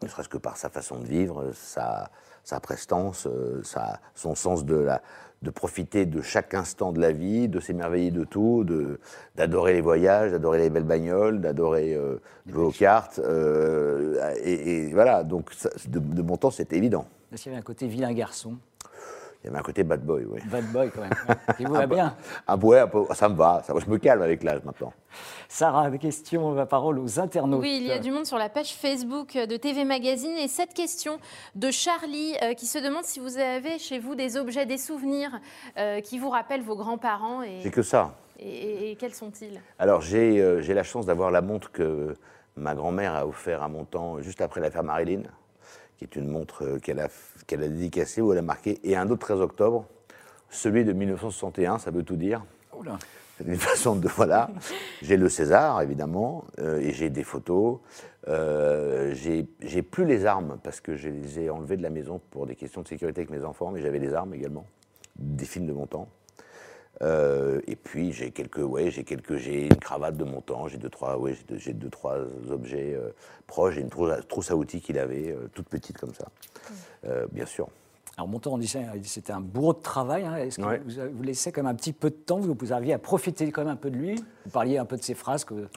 Ne 0.03 0.07
serait-ce 0.10 0.27
que 0.29 0.38
par 0.38 0.57
sa 0.57 0.69
façon 0.69 1.00
de 1.00 1.05
vivre, 1.05 1.51
sa, 1.53 2.10
sa 2.43 2.60
prestance, 2.60 3.25
euh, 3.25 3.62
sa- 3.63 4.00
son 4.15 4.36
sens 4.36 4.65
de, 4.65 4.75
la, 4.75 5.01
de 5.43 5.50
profiter 5.50 6.05
de 6.05 6.22
chaque 6.22 6.53
instant 6.53 6.91
de 6.91 7.00
la 7.00 7.13
vie, 7.13 7.48
de 7.48 7.62
s'émerveiller 7.62 8.12
de 8.12 8.25
tout, 8.25 8.65
de- 8.65 9.00
d'adorer 9.36 9.74
les 9.74 9.81
voyages, 9.81 10.31
d'adorer 10.31 10.57
les 10.60 10.69
belles 10.69 10.83
bagnoles, 10.83 11.39
d'adorer 11.39 11.93
euh, 11.95 12.17
jouer 12.48 12.63
aux 12.65 12.72
cartes. 12.72 13.19
euh, 13.19 14.33
et, 14.43 14.88
et 14.88 14.93
voilà, 14.93 15.24
donc 15.24 15.51
ça- 15.53 15.69
de, 15.88 16.00
de 16.00 16.22
mon 16.22 16.36
temps, 16.36 16.51
c'était 16.51 16.75
évident. 16.77 17.05
Est-ce 17.31 17.43
qu'il 17.43 17.51
y 17.51 17.55
avait 17.55 17.62
un 17.62 17.65
côté 17.65 17.88
vilain 17.88 18.12
garçon 18.13 18.57
Il 19.43 19.47
y 19.47 19.50
avait 19.50 19.59
un 19.59 19.63
côté 19.63 19.83
bad 19.83 20.01
boy, 20.05 20.23
oui. 20.25 20.39
Bad 20.50 20.71
boy 20.71 20.89
quand 20.89 21.01
même. 21.01 21.12
ouais, 21.27 21.35
Qui 21.57 21.65
vous 21.65 21.73
va 21.73 21.85
bien. 21.85 22.15
Un 22.47 22.57
ouais, 22.62 22.79
un 22.79 22.88
peu- 22.88 23.03
ça 23.13 23.27
me 23.27 23.35
va, 23.35 23.62
ça, 23.65 23.73
je 23.77 23.89
me 23.89 23.97
calme 23.97 24.21
avec 24.21 24.41
l'âge 24.41 24.62
maintenant. 24.63 24.93
Sarah, 25.50 25.89
des 25.89 25.97
questions, 26.00 26.53
la 26.53 26.65
parole 26.65 26.97
aux 26.97 27.19
internautes. 27.19 27.59
Oui, 27.62 27.77
il 27.81 27.88
y 27.88 27.91
a 27.91 28.00
du 28.00 28.09
monde 28.12 28.25
sur 28.25 28.38
la 28.38 28.47
page 28.47 28.73
Facebook 28.73 29.33
de 29.38 29.57
TV 29.57 29.83
Magazine. 29.83 30.38
Et 30.38 30.47
cette 30.47 30.73
question 30.73 31.19
de 31.55 31.71
Charlie 31.71 32.35
euh, 32.41 32.53
qui 32.53 32.65
se 32.65 32.77
demande 32.79 33.03
si 33.03 33.19
vous 33.19 33.38
avez 33.38 33.79
chez 33.79 34.00
vous 34.00 34.15
des 34.15 34.38
objets, 34.38 34.65
des 34.65 34.77
souvenirs 34.77 35.31
euh, 35.77 36.00
qui 36.00 36.19
vous 36.19 36.29
rappellent 36.29 36.63
vos 36.63 36.77
grands-parents 36.77 37.43
et, 37.43 37.59
J'ai 37.63 37.71
que 37.71 37.81
ça. 37.81 38.13
et- 38.39 38.47
et- 38.47 38.91
et 38.91 38.95
quels 38.95 39.13
sont-ils? 39.13 39.59
Alors, 39.77 40.00
j'ai 40.00 40.39
euh, 40.41 40.62
j'ai 40.62 40.73
la 40.73 40.83
chance 40.83 41.05
d'avoir 41.05 41.31
la 41.31 41.41
montre 41.41 41.69
que 41.71 42.15
ma 42.55 42.75
grand-mère 42.75 43.13
a 43.13 43.27
offert 43.27 43.62
à 43.62 43.67
mon 43.67 43.83
temps 43.83 44.21
juste 44.21 44.39
après 44.39 44.62
l'affaire 44.62 44.83
Marilyn, 44.83 45.23
qui 46.07 46.19
est 46.19 46.22
une 46.22 46.27
montre 46.27 46.65
euh, 46.65 46.79
qu'elle 46.79 47.00
a, 47.00 47.07
qu'elle 47.48 47.63
a 47.63 47.67
dédicacée 47.67 48.22
où 48.22 48.31
elle 48.31 48.39
a 48.39 48.43
marqué, 48.43 48.79
et 48.83 48.95
un 48.95 49.10
autre 49.10 49.22
13 49.22 49.41
octobre, 49.41 49.86
celui 50.50 50.83
de 50.83 50.93
1961, 50.93 51.79
ça 51.79 51.91
veut 51.91 52.03
tout 52.03 52.15
dire. 52.15 52.43
Oula. 52.77 52.98
C'est 53.38 53.45
une 53.45 53.55
façon 53.55 53.95
de. 53.95 54.07
Voilà. 54.07 54.50
J'ai 55.01 55.17
le 55.17 55.27
César, 55.29 55.81
évidemment, 55.81 56.45
euh, 56.60 56.79
et 56.79 56.91
j'ai 56.91 57.10
des 57.10 57.24
photos. 57.24 57.79
Euh, 58.27 59.13
j'ai 59.15 59.81
plus 59.81 60.05
les 60.05 60.25
armes 60.25 60.60
parce 60.63 60.81
que 60.81 60.95
je 60.95 61.10
les 61.10 61.39
ai 61.39 61.50
enlevées 61.50 61.77
de 61.77 61.83
la 61.83 61.89
maison 61.89 62.22
pour 62.31 62.45
des 62.45 62.55
questions 62.55 62.81
de 62.81 62.88
sécurité 62.88 63.22
avec 63.22 63.31
mes 63.31 63.43
enfants, 63.43 63.72
mais 63.72 63.81
j'avais 63.81 64.00
des 64.00 64.13
armes 64.13 64.33
également, 64.33 64.65
des 65.15 65.45
films 65.45 65.65
de 65.65 65.74
mon 65.74 65.88
temps. 65.88 66.07
Euh, 67.01 67.59
et 67.67 67.75
puis 67.75 68.12
j'ai 68.13 68.31
quelques, 68.31 68.59
ouais, 68.59 68.91
j'ai 68.91 69.03
quelques, 69.03 69.38
j'ai 69.38 69.65
une 69.65 69.75
cravate 69.77 70.15
de 70.15 70.23
mon 70.23 70.41
temps, 70.41 70.67
j'ai 70.67 70.77
deux 70.77 70.89
trois, 70.89 71.17
ouais, 71.17 71.33
j'ai 71.33 71.43
deux, 71.43 71.57
j'ai 71.57 71.73
deux, 71.73 71.89
trois 71.89 72.17
objets 72.51 72.93
euh, 72.93 73.09
proches, 73.47 73.75
j'ai 73.75 73.81
une 73.81 73.89
trousse, 73.89 74.12
à- 74.12 74.21
trousse 74.21 74.51
à 74.51 74.55
outils 74.55 74.79
qu'il 74.79 75.00
avait, 75.00 75.31
euh, 75.31 75.50
toute 75.53 75.67
petite 75.69 75.97
comme 75.97 76.13
ça, 76.13 76.27
Euh, 77.05 77.25
bien 77.31 77.45
sûr. 77.47 77.67
Alors, 78.15 78.27
mon 78.27 78.38
temps, 78.39 78.53
on 78.53 78.57
disait, 78.59 78.85
c'était 79.03 79.33
un 79.33 79.41
bourreau 79.41 79.73
de 79.73 79.79
travail. 79.81 80.23
hein. 80.23 80.35
Est-ce 80.35 80.59
que 80.59 80.63
Ouais. 80.65 80.81
vous, 80.85 81.01
vous 81.15 81.23
laissez 81.23 81.51
quand 81.51 81.63
même 81.63 81.71
un 81.71 81.75
petit 81.75 81.93
peu 81.93 82.12
de 82.12 82.15
temps 82.15 82.39
Vous, 82.39 82.55
vous 82.57 82.71
arriviez 82.71 82.93
à 82.93 83.00
profiter 83.00 83.51
quand 83.51 83.63
même 83.63 83.73
un 83.73 83.75
peu 83.75 83.89
de 83.89 83.97
lui? 83.97 84.15
Vous 84.45 84.51
parliez 84.51 84.77
un 84.77 84.85
peu 84.85 84.97
de 84.97 85.01
ses 85.01 85.15
phrases 85.15 85.43
que... 85.43 85.67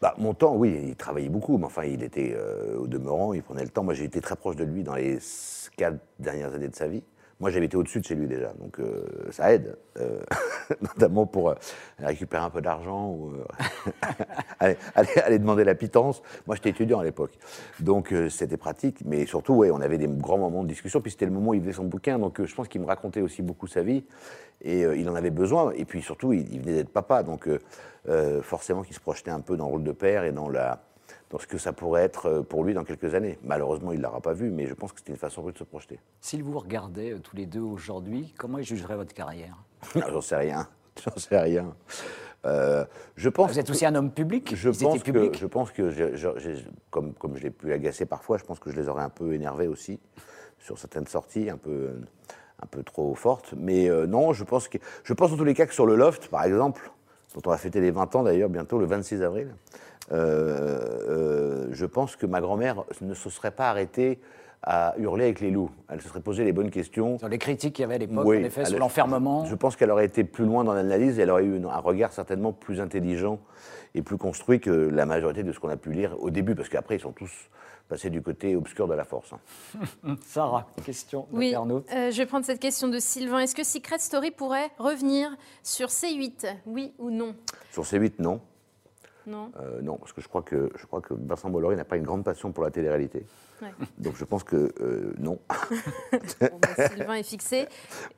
Bah, 0.00 0.14
mon 0.16 0.32
temps, 0.32 0.56
oui, 0.56 0.80
il 0.88 0.96
travaillait 0.96 1.28
beaucoup, 1.28 1.58
mais 1.58 1.66
enfin, 1.66 1.84
il 1.84 2.02
était 2.02 2.32
euh, 2.34 2.78
au 2.78 2.86
demeurant, 2.86 3.34
il 3.34 3.42
prenait 3.42 3.62
le 3.62 3.68
temps. 3.68 3.84
Moi, 3.84 3.92
j'ai 3.92 4.04
été 4.04 4.22
très 4.22 4.34
proche 4.34 4.56
de 4.56 4.64
lui 4.64 4.82
dans 4.82 4.94
les 4.94 5.18
quatre 5.76 5.98
dernières 6.18 6.54
années 6.54 6.68
de 6.68 6.74
sa 6.74 6.88
vie. 6.88 7.02
Moi, 7.40 7.50
j'avais 7.50 7.66
été 7.66 7.76
au-dessus 7.76 8.00
de 8.00 8.04
chez 8.04 8.14
lui 8.14 8.28
déjà, 8.28 8.52
donc 8.54 8.78
euh, 8.78 9.04
ça 9.30 9.52
aide, 9.52 9.76
euh, 9.98 10.20
notamment 10.80 11.26
pour 11.26 11.50
euh, 11.50 11.54
récupérer 11.98 12.42
un 12.42 12.50
peu 12.50 12.60
d'argent 12.60 13.10
ou 13.10 13.32
euh, 13.32 13.44
aller, 14.94 15.38
demander 15.38 15.64
la 15.64 15.74
pitance. 15.74 16.22
Moi, 16.46 16.54
j'étais 16.54 16.70
étudiant 16.70 17.00
à 17.00 17.04
l'époque, 17.04 17.32
donc 17.80 18.14
c'était 18.30 18.56
pratique, 18.56 19.02
mais 19.04 19.26
surtout, 19.26 19.54
ouais, 19.54 19.70
on 19.70 19.80
avait 19.80 19.98
des 19.98 20.06
grands 20.06 20.38
moments 20.38 20.62
de 20.62 20.68
discussion. 20.68 21.00
Puis 21.00 21.10
c'était 21.10 21.26
le 21.26 21.32
moment 21.32 21.50
où 21.50 21.54
il 21.54 21.60
faisait 21.60 21.72
son 21.72 21.84
bouquin, 21.84 22.18
donc 22.18 22.42
je 22.42 22.54
pense 22.54 22.68
qu'il 22.68 22.80
me 22.80 22.86
racontait 22.86 23.20
aussi 23.20 23.42
beaucoup 23.42 23.66
sa 23.66 23.82
vie, 23.82 24.04
et 24.62 24.82
il 24.82 25.08
en 25.08 25.14
avait 25.16 25.30
besoin. 25.30 25.72
Et 25.72 25.84
puis 25.84 26.02
surtout, 26.02 26.32
il, 26.32 26.60
venait 26.60 26.74
d'être 26.74 26.92
papa, 26.92 27.24
donc 27.24 27.48
forcément 28.42 28.82
qu'il 28.82 28.94
se 28.94 29.00
projetait 29.00 29.32
un 29.32 29.40
peu 29.40 29.56
dans 29.56 29.66
le 29.66 29.72
rôle 29.72 29.84
de 29.84 29.92
père 29.92 30.24
et 30.24 30.32
dans 30.32 30.48
la 30.48 30.82
dans 31.30 31.38
ce 31.38 31.46
que 31.46 31.58
ça 31.58 31.72
pourrait 31.72 32.02
être 32.02 32.26
euh, 32.26 32.42
pour 32.42 32.64
lui 32.64 32.74
dans 32.74 32.84
quelques 32.84 33.14
années. 33.14 33.38
Malheureusement, 33.42 33.92
il 33.92 33.98
ne 33.98 34.02
l'aura 34.04 34.20
pas 34.20 34.32
vu, 34.34 34.50
mais 34.50 34.66
je 34.66 34.74
pense 34.74 34.92
que 34.92 34.98
c'était 35.00 35.12
une 35.12 35.18
façon 35.18 35.42
de 35.42 35.56
se 35.56 35.64
projeter. 35.64 35.98
S'il 36.20 36.42
vous 36.42 36.58
regardait 36.58 37.12
euh, 37.12 37.18
tous 37.18 37.36
les 37.36 37.46
deux 37.46 37.60
aujourd'hui, 37.60 38.34
comment 38.38 38.58
il 38.58 38.64
jugerait 38.64 38.96
votre 38.96 39.14
carrière? 39.14 39.56
Non, 39.96 40.02
J'en 40.12 40.20
sais 40.20 40.36
rien. 40.36 40.68
J'en 41.04 41.16
sais 41.16 41.38
rien. 41.38 41.74
Euh, 42.46 42.84
je 43.16 43.28
pense 43.30 43.50
Vous 43.52 43.58
êtes 43.58 43.66
que- 43.66 43.72
aussi 43.72 43.86
un 43.86 43.94
homme 43.94 44.10
public? 44.12 44.54
Je 44.54 44.68
pense, 44.68 45.02
que, 45.02 45.32
je 45.34 45.46
pense 45.46 45.72
que, 45.72 45.90
je- 45.90 46.14
je- 46.14 46.38
j'ai- 46.38 46.64
comme, 46.90 47.14
comme 47.14 47.36
je 47.36 47.42
l'ai 47.42 47.50
pu 47.50 47.72
agacer 47.72 48.04
parfois, 48.06 48.36
je 48.38 48.44
pense 48.44 48.58
que 48.60 48.70
je 48.70 48.76
les 48.76 48.88
aurais 48.88 49.02
un 49.02 49.08
peu 49.08 49.32
énervés 49.32 49.66
aussi 49.66 49.98
sur 50.58 50.78
certaines 50.78 51.06
sorties, 51.06 51.48
un 51.50 51.56
peu, 51.56 51.94
un 52.62 52.66
peu 52.66 52.82
trop 52.82 53.14
fortes. 53.14 53.54
Mais 53.56 53.88
euh, 53.90 54.06
non, 54.06 54.32
je 54.34 54.44
pense, 54.44 54.68
que, 54.68 54.76
je 55.04 55.12
pense 55.14 55.32
en 55.32 55.36
tous 55.38 55.44
les 55.44 55.54
cas 55.54 55.64
que 55.66 55.72
sur 55.74 55.86
le 55.86 55.96
loft, 55.96 56.28
par 56.28 56.44
exemple, 56.44 56.90
dont 57.34 57.42
on 57.46 57.50
va 57.50 57.58
fêter 57.58 57.80
les 57.80 57.90
20 57.90 58.14
ans 58.16 58.22
d'ailleurs 58.22 58.48
bientôt, 58.48 58.78
le 58.78 58.86
26 58.86 59.22
avril, 59.22 59.54
euh, 60.12 60.88
euh, 61.08 61.68
je 61.72 61.86
pense 61.86 62.16
que 62.16 62.26
ma 62.26 62.40
grand-mère 62.40 62.84
ne 63.00 63.14
se 63.14 63.30
serait 63.30 63.50
pas 63.50 63.70
arrêtée 63.70 64.20
à 64.66 64.94
hurler 64.98 65.24
avec 65.24 65.40
les 65.40 65.50
loups. 65.50 65.70
Elle 65.88 66.00
se 66.00 66.08
serait 66.08 66.20
posé 66.20 66.42
les 66.44 66.52
bonnes 66.52 66.70
questions. 66.70 67.18
Sur 67.18 67.28
les 67.28 67.38
critiques 67.38 67.74
qu'il 67.74 67.82
y 67.82 67.84
avait 67.84 67.96
à 67.96 67.98
l'époque, 67.98 68.24
Oui, 68.24 68.38
en 68.38 68.44
effet, 68.44 68.64
sur 68.64 68.78
l'enfermement. 68.78 69.44
Je 69.44 69.54
pense 69.54 69.76
qu'elle 69.76 69.90
aurait 69.90 70.06
été 70.06 70.24
plus 70.24 70.44
loin 70.46 70.64
dans 70.64 70.72
l'analyse 70.74 71.18
et 71.18 71.22
elle 71.22 71.30
aurait 71.30 71.44
eu 71.44 71.60
un 71.66 71.78
regard 71.78 72.12
certainement 72.12 72.52
plus 72.52 72.80
intelligent 72.80 73.38
et 73.94 74.02
plus 74.02 74.16
construit 74.16 74.60
que 74.60 74.70
la 74.70 75.06
majorité 75.06 75.42
de 75.42 75.52
ce 75.52 75.60
qu'on 75.60 75.68
a 75.68 75.76
pu 75.76 75.92
lire 75.92 76.16
au 76.20 76.30
début, 76.30 76.54
parce 76.54 76.68
qu'après, 76.68 76.96
ils 76.96 77.00
sont 77.00 77.12
tous 77.12 77.30
passés 77.88 78.08
du 78.08 78.22
côté 78.22 78.56
obscur 78.56 78.88
de 78.88 78.94
la 78.94 79.04
force. 79.04 79.32
hein. 79.34 80.16
Sarah, 80.26 80.66
question 80.86 81.26
Oui, 81.30 81.54
euh, 81.54 82.10
je 82.10 82.16
vais 82.16 82.26
prendre 82.26 82.46
cette 82.46 82.58
question 82.60 82.88
de 82.88 82.98
Sylvain. 82.98 83.40
Est-ce 83.40 83.54
que 83.54 83.62
Secret 83.64 83.98
Story 83.98 84.30
pourrait 84.30 84.70
revenir 84.78 85.28
sur 85.62 85.88
C8 85.88 86.46
Oui 86.66 86.94
ou 86.98 87.10
non? 87.10 87.34
Sur 87.70 87.82
C8, 87.84 88.14
non. 88.20 88.40
Non. 89.26 89.50
Euh, 89.60 89.80
non, 89.82 89.96
parce 89.96 90.12
que 90.12 90.20
je 90.20 90.28
crois 90.28 90.42
que, 90.42 90.70
je 90.76 90.86
crois 90.86 91.00
que 91.00 91.14
Vincent 91.14 91.48
Bolloré 91.50 91.76
n'a 91.76 91.84
pas 91.84 91.96
une 91.96 92.04
grande 92.04 92.24
passion 92.24 92.52
pour 92.52 92.62
la 92.64 92.70
télé-réalité. 92.70 93.24
Ouais. 93.62 93.68
Donc 93.98 94.16
je 94.16 94.24
pense 94.24 94.44
que 94.44 94.72
euh, 94.80 95.12
non. 95.18 95.38
Bon, 96.40 96.60
Sylvain 96.96 97.14
est 97.14 97.22
fixé. 97.22 97.66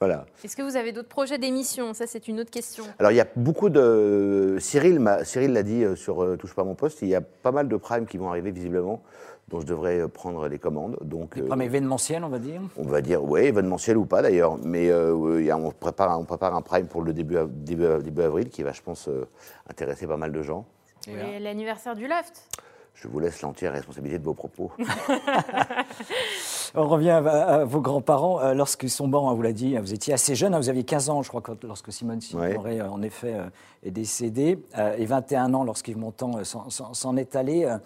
voilà. 0.01 0.27
Est-ce 0.45 0.57
que 0.57 0.63
vous 0.63 0.77
avez 0.77 0.93
d'autres 0.93 1.09
projets 1.09 1.39
d'émission 1.39 1.95
Ça, 1.95 2.07
c'est 2.07 2.27
une 2.29 2.41
autre 2.41 2.51
question. 2.51 2.85
Alors 2.99 3.13
il 3.13 3.17
y 3.17 3.21
a 3.21 3.27
beaucoup 3.37 3.69
de. 3.71 4.57
Cyril 4.61 4.99
m'a- 5.01 5.25
Cyril 5.25 5.53
l'a 5.53 5.63
dit 5.63 5.85
euh, 5.85 5.95
sur 5.97 6.23
euh, 6.23 6.37
Touche 6.37 6.55
pas 6.55 6.63
à 6.63 6.65
mon 6.65 6.75
poste, 6.75 7.03
il 7.03 7.09
y 7.09 7.15
a 7.15 7.21
pas 7.21 7.53
mal 7.53 7.69
de 7.69 7.77
primes 7.77 8.07
qui 8.07 8.17
vont 8.19 8.29
arriver 8.31 8.51
visiblement, 8.51 9.03
dont 9.49 9.61
je 9.61 9.67
devrais 9.67 10.01
euh, 10.01 10.09
prendre 10.09 10.49
les 10.49 10.59
commandes. 10.59 10.97
Donc, 11.03 11.37
Les 11.37 11.43
euh, 11.43 11.47
premiers 11.47 11.67
événementiels, 11.67 12.25
on 12.25 12.29
va 12.29 12.39
dire? 12.39 12.61
on 12.77 12.83
va 12.89 13.01
dire, 13.03 13.23
oui, 13.23 13.41
événementiel 13.43 13.97
ou 13.99 14.07
pas 14.07 14.23
d'ailleurs, 14.23 14.57
mais 14.65 14.91
euh, 14.91 15.15
on, 15.15 15.71
prépare, 15.71 16.19
on 16.19 16.25
prépare 16.25 16.55
un 16.55 16.63
prime 16.63 16.87
pour 16.87 17.03
le 17.03 17.13
début, 17.13 17.37
av- 17.37 17.51
début, 17.53 17.87
début 18.03 18.23
avril 18.23 18.49
qui 18.49 18.63
va, 18.63 18.73
je 18.73 18.83
pense, 18.83 19.09
euh, 19.09 19.27
intéresser 19.69 20.07
pas 20.07 20.17
mal 20.17 20.33
de 20.33 20.43
gens. 20.43 20.67
Et 21.09 21.39
L'anniversaire 21.39 21.95
du 21.95 22.07
Loft. 22.07 22.49
Je 22.95 23.09
vous 23.09 23.19
laisse 23.21 23.43
l'entière 23.43 23.73
responsabilité 23.75 24.19
de 24.19 24.25
vos 24.25 24.33
propos. 24.35 24.73
On 26.75 26.87
revient 26.89 27.11
à, 27.11 27.19
à 27.61 27.65
vos 27.65 27.81
grands-parents. 27.81 28.41
euh, 28.41 28.55
Lorsqu'ils 28.55 28.91
sont 28.91 29.07
morts, 29.07 29.29
hein, 29.29 29.35
vous 29.35 29.43
l'a 29.43 29.53
dit, 29.53 29.77
hein, 29.77 29.81
vous 29.83 29.93
étiez 29.93 30.15
assez 30.15 30.35
jeune, 30.35 30.55
hein, 30.55 30.59
vous 30.59 30.69
aviez 30.71 30.85
15 30.85 31.11
ans, 31.11 31.23
je 31.23 31.29
crois, 31.29 31.43
quand- 31.43 31.63
lorsque 31.65 31.93
Simone 31.93 32.21
Signoret, 32.23 32.81
euh, 32.81 32.89
en 32.91 33.03
effet, 33.03 33.35
euh, 33.35 33.49
est 33.85 33.91
décédée, 33.91 34.59
euh, 34.79 34.97
et 34.97 35.05
21 35.05 35.53
ans 35.55 35.63
lorsqu'Yves 35.65 35.99
Montand 35.99 36.39
euh, 36.39 36.45
s'en- 36.45 37.17
est 37.17 37.37
allé. 37.37 37.65
euh, 37.65 37.77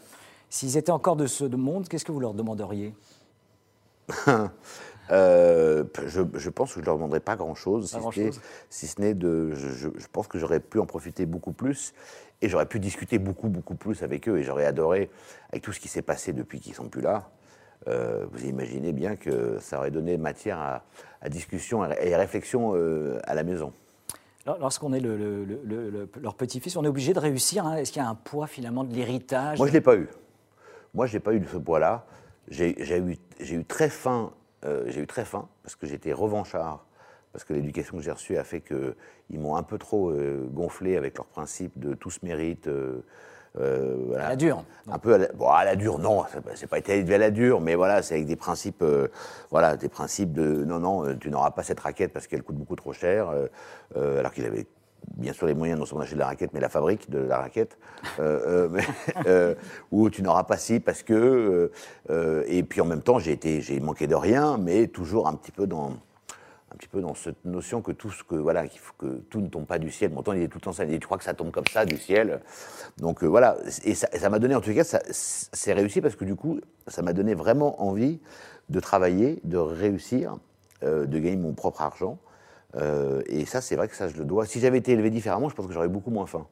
S'ils 0.49 0.77
étaient 0.77 0.91
encore 0.93 1.15
de 1.17 1.27
ce 1.27 1.45
monde, 1.45 1.89
qu'est-ce 1.89 2.05
que 2.05 2.13
vous 2.13 2.21
leur 2.21 2.35
demanderiez? 2.35 2.95
Euh, 5.13 5.83
je, 6.07 6.23
je 6.35 6.51
pense 6.51 6.69
que 6.69 6.75
je 6.77 6.81
ne 6.83 6.85
leur 6.87 6.95
demanderai 6.95 7.19
pas 7.19 7.35
grand-chose, 7.35 7.87
si, 7.87 7.91
ce 7.91 7.97
n'est- 7.97 8.01
grand-chose. 8.03 8.41
si 8.69 8.87
ce 8.87 9.01
n'est 9.01 9.15
de... 9.15 9.51
Je 9.57 9.89
pense 10.13 10.29
que 10.29 10.39
j'aurais 10.39 10.61
pu 10.61 10.79
en 10.79 10.87
profiter 10.87 11.27
beaucoup 11.27 11.51
plus 11.51 11.95
et 12.43 12.49
j'aurais 12.49 12.67
pu 12.67 12.81
discuter 12.81 13.19
beaucoup, 13.19 13.49
beaucoup 13.49 13.75
plus 13.75 14.03
avec 14.03 14.29
eux 14.29 14.39
et 14.39 14.43
j'aurais 14.43 14.67
adoré, 14.67 15.11
avec 15.51 15.63
tout 15.63 15.73
ce 15.73 15.81
qui 15.81 15.89
s'est 15.89 16.03
passé 16.03 16.33
depuis 16.33 16.61
qu'ils 16.61 16.73
ne 16.73 16.77
sont 16.77 16.89
plus 16.89 17.03
là, 17.03 17.31
euh, 17.89 18.27
vous 18.33 18.45
imaginez 18.45 18.93
bien 18.93 19.17
que 19.17 19.59
ça 19.61 19.79
aurait 19.79 19.91
donné 19.91 20.17
matière 20.19 20.59
à, 20.59 20.83
à 21.23 21.29
discussion 21.29 21.85
et 21.91 22.15
à 22.15 22.19
réflexion 22.19 22.73
euh, 22.75 23.19
à 23.25 23.35
la 23.35 23.43
maison. 23.43 23.73
Lors- 24.47 24.59
Lorsqu'on 24.59 24.93
est 24.93 25.01
le- 25.01 25.17
le- 25.17 25.45
le- 25.45 25.61
le- 25.65 25.91
le- 25.91 26.09
leur 26.23 26.35
petit-fils, 26.35 26.77
on 26.77 26.85
est 26.85 26.89
obligé 26.89 27.13
de 27.13 27.19
réussir. 27.19 27.67
hein. 27.67 27.77
Est-ce 27.77 27.93
qu'il 27.93 28.03
y 28.03 28.05
a 28.05 28.09
un 28.09 28.15
poids 28.15 28.47
finalement 28.47 28.85
de 28.85 28.95
l'héritage? 28.95 29.59
Moi, 29.59 29.67
je 29.67 29.73
ne 29.73 29.77
l'ai 29.77 29.81
pas 29.83 29.97
eu. 29.97 30.09
Moi, 30.95 31.07
je 31.07 31.15
n'ai 31.15 31.21
pas 31.21 31.33
eu 31.35 31.41
de 31.41 31.47
ce 31.47 31.57
poids-là. 31.59 32.05
J'ai 32.49 32.75
j'ai 32.79 32.99
eu, 32.99 33.17
j'ai 33.39 33.55
eu 33.55 33.65
très 33.65 33.89
faim, 33.91 34.33
euh, 34.65 34.85
j'ai 34.89 35.01
eu 35.03 35.07
très 35.07 35.25
faim 35.25 35.47
parce 35.63 35.77
que 35.77 35.87
j'étais 35.87 36.13
revanchard, 36.13 36.85
parce 37.33 37.45
que 37.45 37.53
l'éducation 37.55 37.97
que 37.97 38.03
j'ai 38.03 38.11
reçue 38.11 38.37
a 38.39 38.45
fait 38.45 38.61
qu'ils 38.61 39.39
m'ont 39.41 39.57
un 39.57 39.63
peu 39.63 39.79
trop 39.79 40.11
euh, 40.11 40.47
gonflé 40.53 40.97
avec 40.97 41.17
leur 41.17 41.27
principe 41.27 41.79
de 41.79 41.95
tout 41.95 42.11
se 42.11 42.21
mérite. 42.25 42.67
euh, 42.69 43.05
euh, 43.59 43.97
voilà. 44.07 44.27
À 44.27 44.29
la 44.31 44.37
dure. 44.37 44.65
Un 44.89 44.99
peu 44.99 45.15
à 45.15 45.19
la, 45.19 45.27
bon, 45.33 45.49
à 45.49 45.65
la 45.65 45.75
dure, 45.75 45.99
non, 45.99 46.23
ça- 46.25 46.39
c'est 46.55 46.69
pas 46.69 46.79
été 46.79 46.97
élevé 46.97 47.17
à 47.17 47.19
la 47.19 47.31
dure, 47.33 47.61
mais 47.61 47.75
voilà, 47.75 48.01
c'est 48.01 48.15
avec 48.15 48.27
des 48.27 48.37
principes, 48.37 48.83
euh, 48.83 49.09
voilà, 49.51 49.77
des 49.77 49.89
principes 49.89 50.33
de 50.33 50.65
non, 50.65 50.79
non, 50.79 51.17
tu 51.17 51.31
n'auras 51.31 51.51
pas 51.51 51.65
cette 51.65 51.81
raquette 51.81 52.13
parce 52.13 52.29
qu'elle 52.29 52.45
coûte 52.45 52.55
beaucoup 52.57 52.77
trop 52.77 52.93
cher, 52.93 53.29
euh, 53.97 54.21
alors 54.21 54.33
qu'il 54.33 54.47
avait 54.47 54.67
bien 55.17 55.33
sûr 55.33 55.47
les 55.49 55.55
moyens 55.55 55.81
non 55.81 55.85
seulement 55.85 56.01
d'acheter 56.03 56.15
de 56.15 56.21
la 56.21 56.27
raquette, 56.27 56.53
mais 56.53 56.61
la 56.61 56.69
fabrique 56.69 57.11
de 57.11 57.19
la 57.19 57.39
raquette, 57.39 57.77
ou 59.91 60.11
tu 60.11 60.23
n'auras 60.23 60.45
pas 60.45 60.57
ci 60.57 60.79
parce 60.79 61.03
que, 61.03 61.73
et 62.47 62.63
puis 62.63 62.81
en 62.81 62.85
même 62.87 63.03
temps, 63.03 63.19
j'ai 63.19 63.33
été, 63.33 63.61
j'ai 63.63 63.81
manqué 63.81 64.07
de 64.07 64.15
rien, 64.15 64.59
mais 64.59 64.87
toujours 64.87 65.27
un 65.27 65.35
petit 65.35 65.53
peu 65.53 65.67
dans 65.67 65.95
petit 66.81 66.89
peu 66.89 67.03
dans 67.03 67.15
cette 67.15 67.45
notion 67.45 67.83
que 67.83 67.93
tout 67.93 68.11
ce 68.11 68.25
que 68.25 68.35
voilà 68.35 68.67
qu'il 68.67 68.81
faut 68.81 68.95
que 68.97 69.21
tout 69.29 69.43
ne 69.43 69.49
tombe 69.49 69.67
pas 69.67 69.79
du 69.79 69.91
ciel. 69.91 70.13
Mon 70.13 70.23
temps 70.23 70.33
il 70.33 70.41
est 70.41 70.49
tout 70.49 70.57
le 70.57 70.63
temps 70.63 70.73
ça. 70.73 70.85
Il 70.85 70.91
dit, 70.91 70.99
tu 70.99 71.05
crois 71.05 71.19
que 71.19 71.25
ça 71.25 71.35
tombe 71.35 71.51
comme 71.51 71.67
ça 71.71 71.85
du 71.85 71.99
ciel 71.99 72.41
Donc 72.97 73.23
euh, 73.23 73.27
voilà. 73.27 73.59
Et 73.85 73.95
ça 73.95 74.31
m'a 74.31 74.39
donné 74.39 74.55
en 74.55 74.63
tout 74.63 74.75
cas 74.75 74.85
ça 74.85 75.01
c'est 75.11 75.75
réussi 75.75 76.01
parce 76.01 76.17
que 76.17 76.25
du 76.25 76.35
coup 76.35 76.59
ça 76.87 77.03
m'a 77.03 77.13
donné 77.13 77.35
vraiment 77.35 77.83
envie 77.83 78.19
de 78.71 78.81
travailler, 78.81 79.41
de 79.45 79.59
réussir, 79.59 80.39
euh, 80.83 81.05
de 81.05 81.19
gagner 81.19 81.37
mon 81.37 81.53
propre 81.53 81.83
argent. 81.83 82.19
Euh, 82.77 83.21
et 83.27 83.45
ça 83.45 83.61
c'est 83.61 83.77
vrai 83.77 83.87
que 83.89 83.95
ça 83.95 84.09
je 84.09 84.17
le 84.17 84.25
dois. 84.25 84.47
Si 84.47 84.59
j'avais 84.59 84.79
été 84.79 84.93
élevé 84.93 85.11
différemment, 85.11 85.51
je 85.51 85.55
pense 85.55 85.67
que 85.67 85.73
j'aurais 85.73 85.89
beaucoup 85.89 86.11
moins 86.11 86.27
faim. 86.27 86.47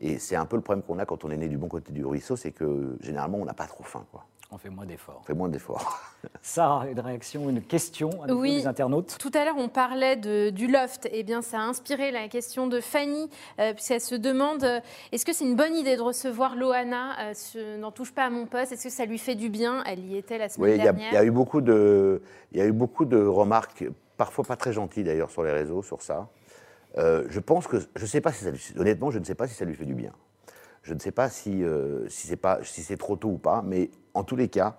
Et 0.00 0.18
c'est 0.18 0.36
un 0.36 0.44
peu 0.44 0.56
le 0.56 0.62
problème 0.62 0.82
qu'on 0.82 0.98
a 0.98 1.06
quand 1.06 1.24
on 1.24 1.30
est 1.30 1.36
né 1.36 1.48
du 1.48 1.56
bon 1.56 1.68
côté 1.68 1.92
du 1.92 2.04
ruisseau, 2.04 2.36
c'est 2.36 2.50
que 2.50 2.98
généralement 3.00 3.38
on 3.38 3.46
n'a 3.46 3.54
pas 3.54 3.66
trop 3.66 3.84
faim 3.84 4.04
quoi. 4.10 4.26
On 4.54 4.58
fait 4.58 4.68
moins 4.68 4.84
d'efforts. 4.84 5.18
On 5.22 5.24
fait 5.24 5.32
moins 5.34 5.48
d'efforts. 5.48 5.98
Sarah, 6.42 6.86
une 6.88 7.00
réaction, 7.00 7.48
une 7.48 7.62
question 7.62 8.10
à 8.22 8.30
Oui. 8.34 8.56
des 8.56 8.66
internautes? 8.66 9.16
Tout 9.18 9.30
à 9.32 9.46
l'heure, 9.46 9.56
on 9.56 9.68
parlait 9.70 10.16
de- 10.16 10.50
du 10.50 10.66
loft. 10.66 11.08
Eh 11.10 11.22
bien, 11.22 11.40
ça 11.40 11.58
a 11.58 11.62
inspiré 11.62 12.10
la 12.10 12.28
question 12.28 12.66
de 12.66 12.80
Fanny, 12.82 13.30
euh, 13.58 13.72
puisqu'elle 13.72 14.02
se 14.02 14.14
demande 14.14 14.62
euh, 14.64 14.80
est-ce 15.10 15.24
que 15.24 15.32
c'est 15.32 15.44
une 15.46 15.56
bonne 15.56 15.74
idée 15.74 15.96
de 15.96 16.02
recevoir 16.02 16.54
Loana 16.54 17.18
euh, 17.30 17.34
ce- 17.34 17.78
N'en 17.78 17.92
touche 17.92 18.12
pas 18.12 18.24
à 18.24 18.30
mon 18.30 18.44
poste? 18.44 18.72
Est-ce 18.72 18.84
que 18.84 18.90
ça 18.90 19.06
lui 19.06 19.16
fait 19.18 19.36
du 19.36 19.48
bien? 19.48 19.82
Elle 19.86 20.04
y 20.04 20.18
était 20.18 20.36
la 20.36 20.50
semaine 20.50 20.70
Oui, 20.70 20.76
il 20.76 20.84
y, 20.84 20.88
a- 20.88 20.92
dernière. 20.92 21.12
il 21.12 21.14
y 21.14 21.18
a 21.18 21.24
eu 21.24 21.30
beaucoup 21.30 21.62
de, 21.62 22.20
il 22.52 22.58
y 22.58 22.60
a 22.60 22.66
eu 22.66 22.72
beaucoup 22.72 23.06
de 23.06 23.16
remarques, 23.24 23.86
parfois 24.18 24.44
pas 24.44 24.56
très 24.56 24.74
gentilles 24.74 25.04
d'ailleurs 25.04 25.30
sur 25.30 25.42
les 25.44 25.52
réseaux 25.52 25.82
sur 25.82 26.02
ça. 26.02 26.28
Euh, 26.98 27.24
je 27.30 27.40
pense 27.40 27.66
que, 27.66 27.78
je 27.96 28.04
sais 28.04 28.20
pas 28.20 28.32
si 28.32 28.44
ça 28.44 28.50
lui- 28.50 28.60
honnêtement, 28.76 29.10
je 29.10 29.18
ne 29.18 29.24
sais 29.24 29.34
pas 29.34 29.48
si 29.48 29.54
ça 29.54 29.64
lui 29.64 29.74
fait 29.74 29.86
du 29.86 29.94
bien. 29.94 30.12
Je 30.82 30.92
ne 30.92 30.98
sais 30.98 31.12
pas 31.12 31.30
si, 31.30 31.62
euh, 31.64 32.06
si 32.10 32.26
c'est 32.26 32.36
pas, 32.36 32.58
si 32.64 32.82
c'est 32.82 32.96
trop 32.98 33.16
tôt 33.16 33.28
ou 33.30 33.38
pas, 33.38 33.62
mais 33.64 33.90
en 34.14 34.24
tous 34.24 34.36
les 34.36 34.48
cas, 34.48 34.76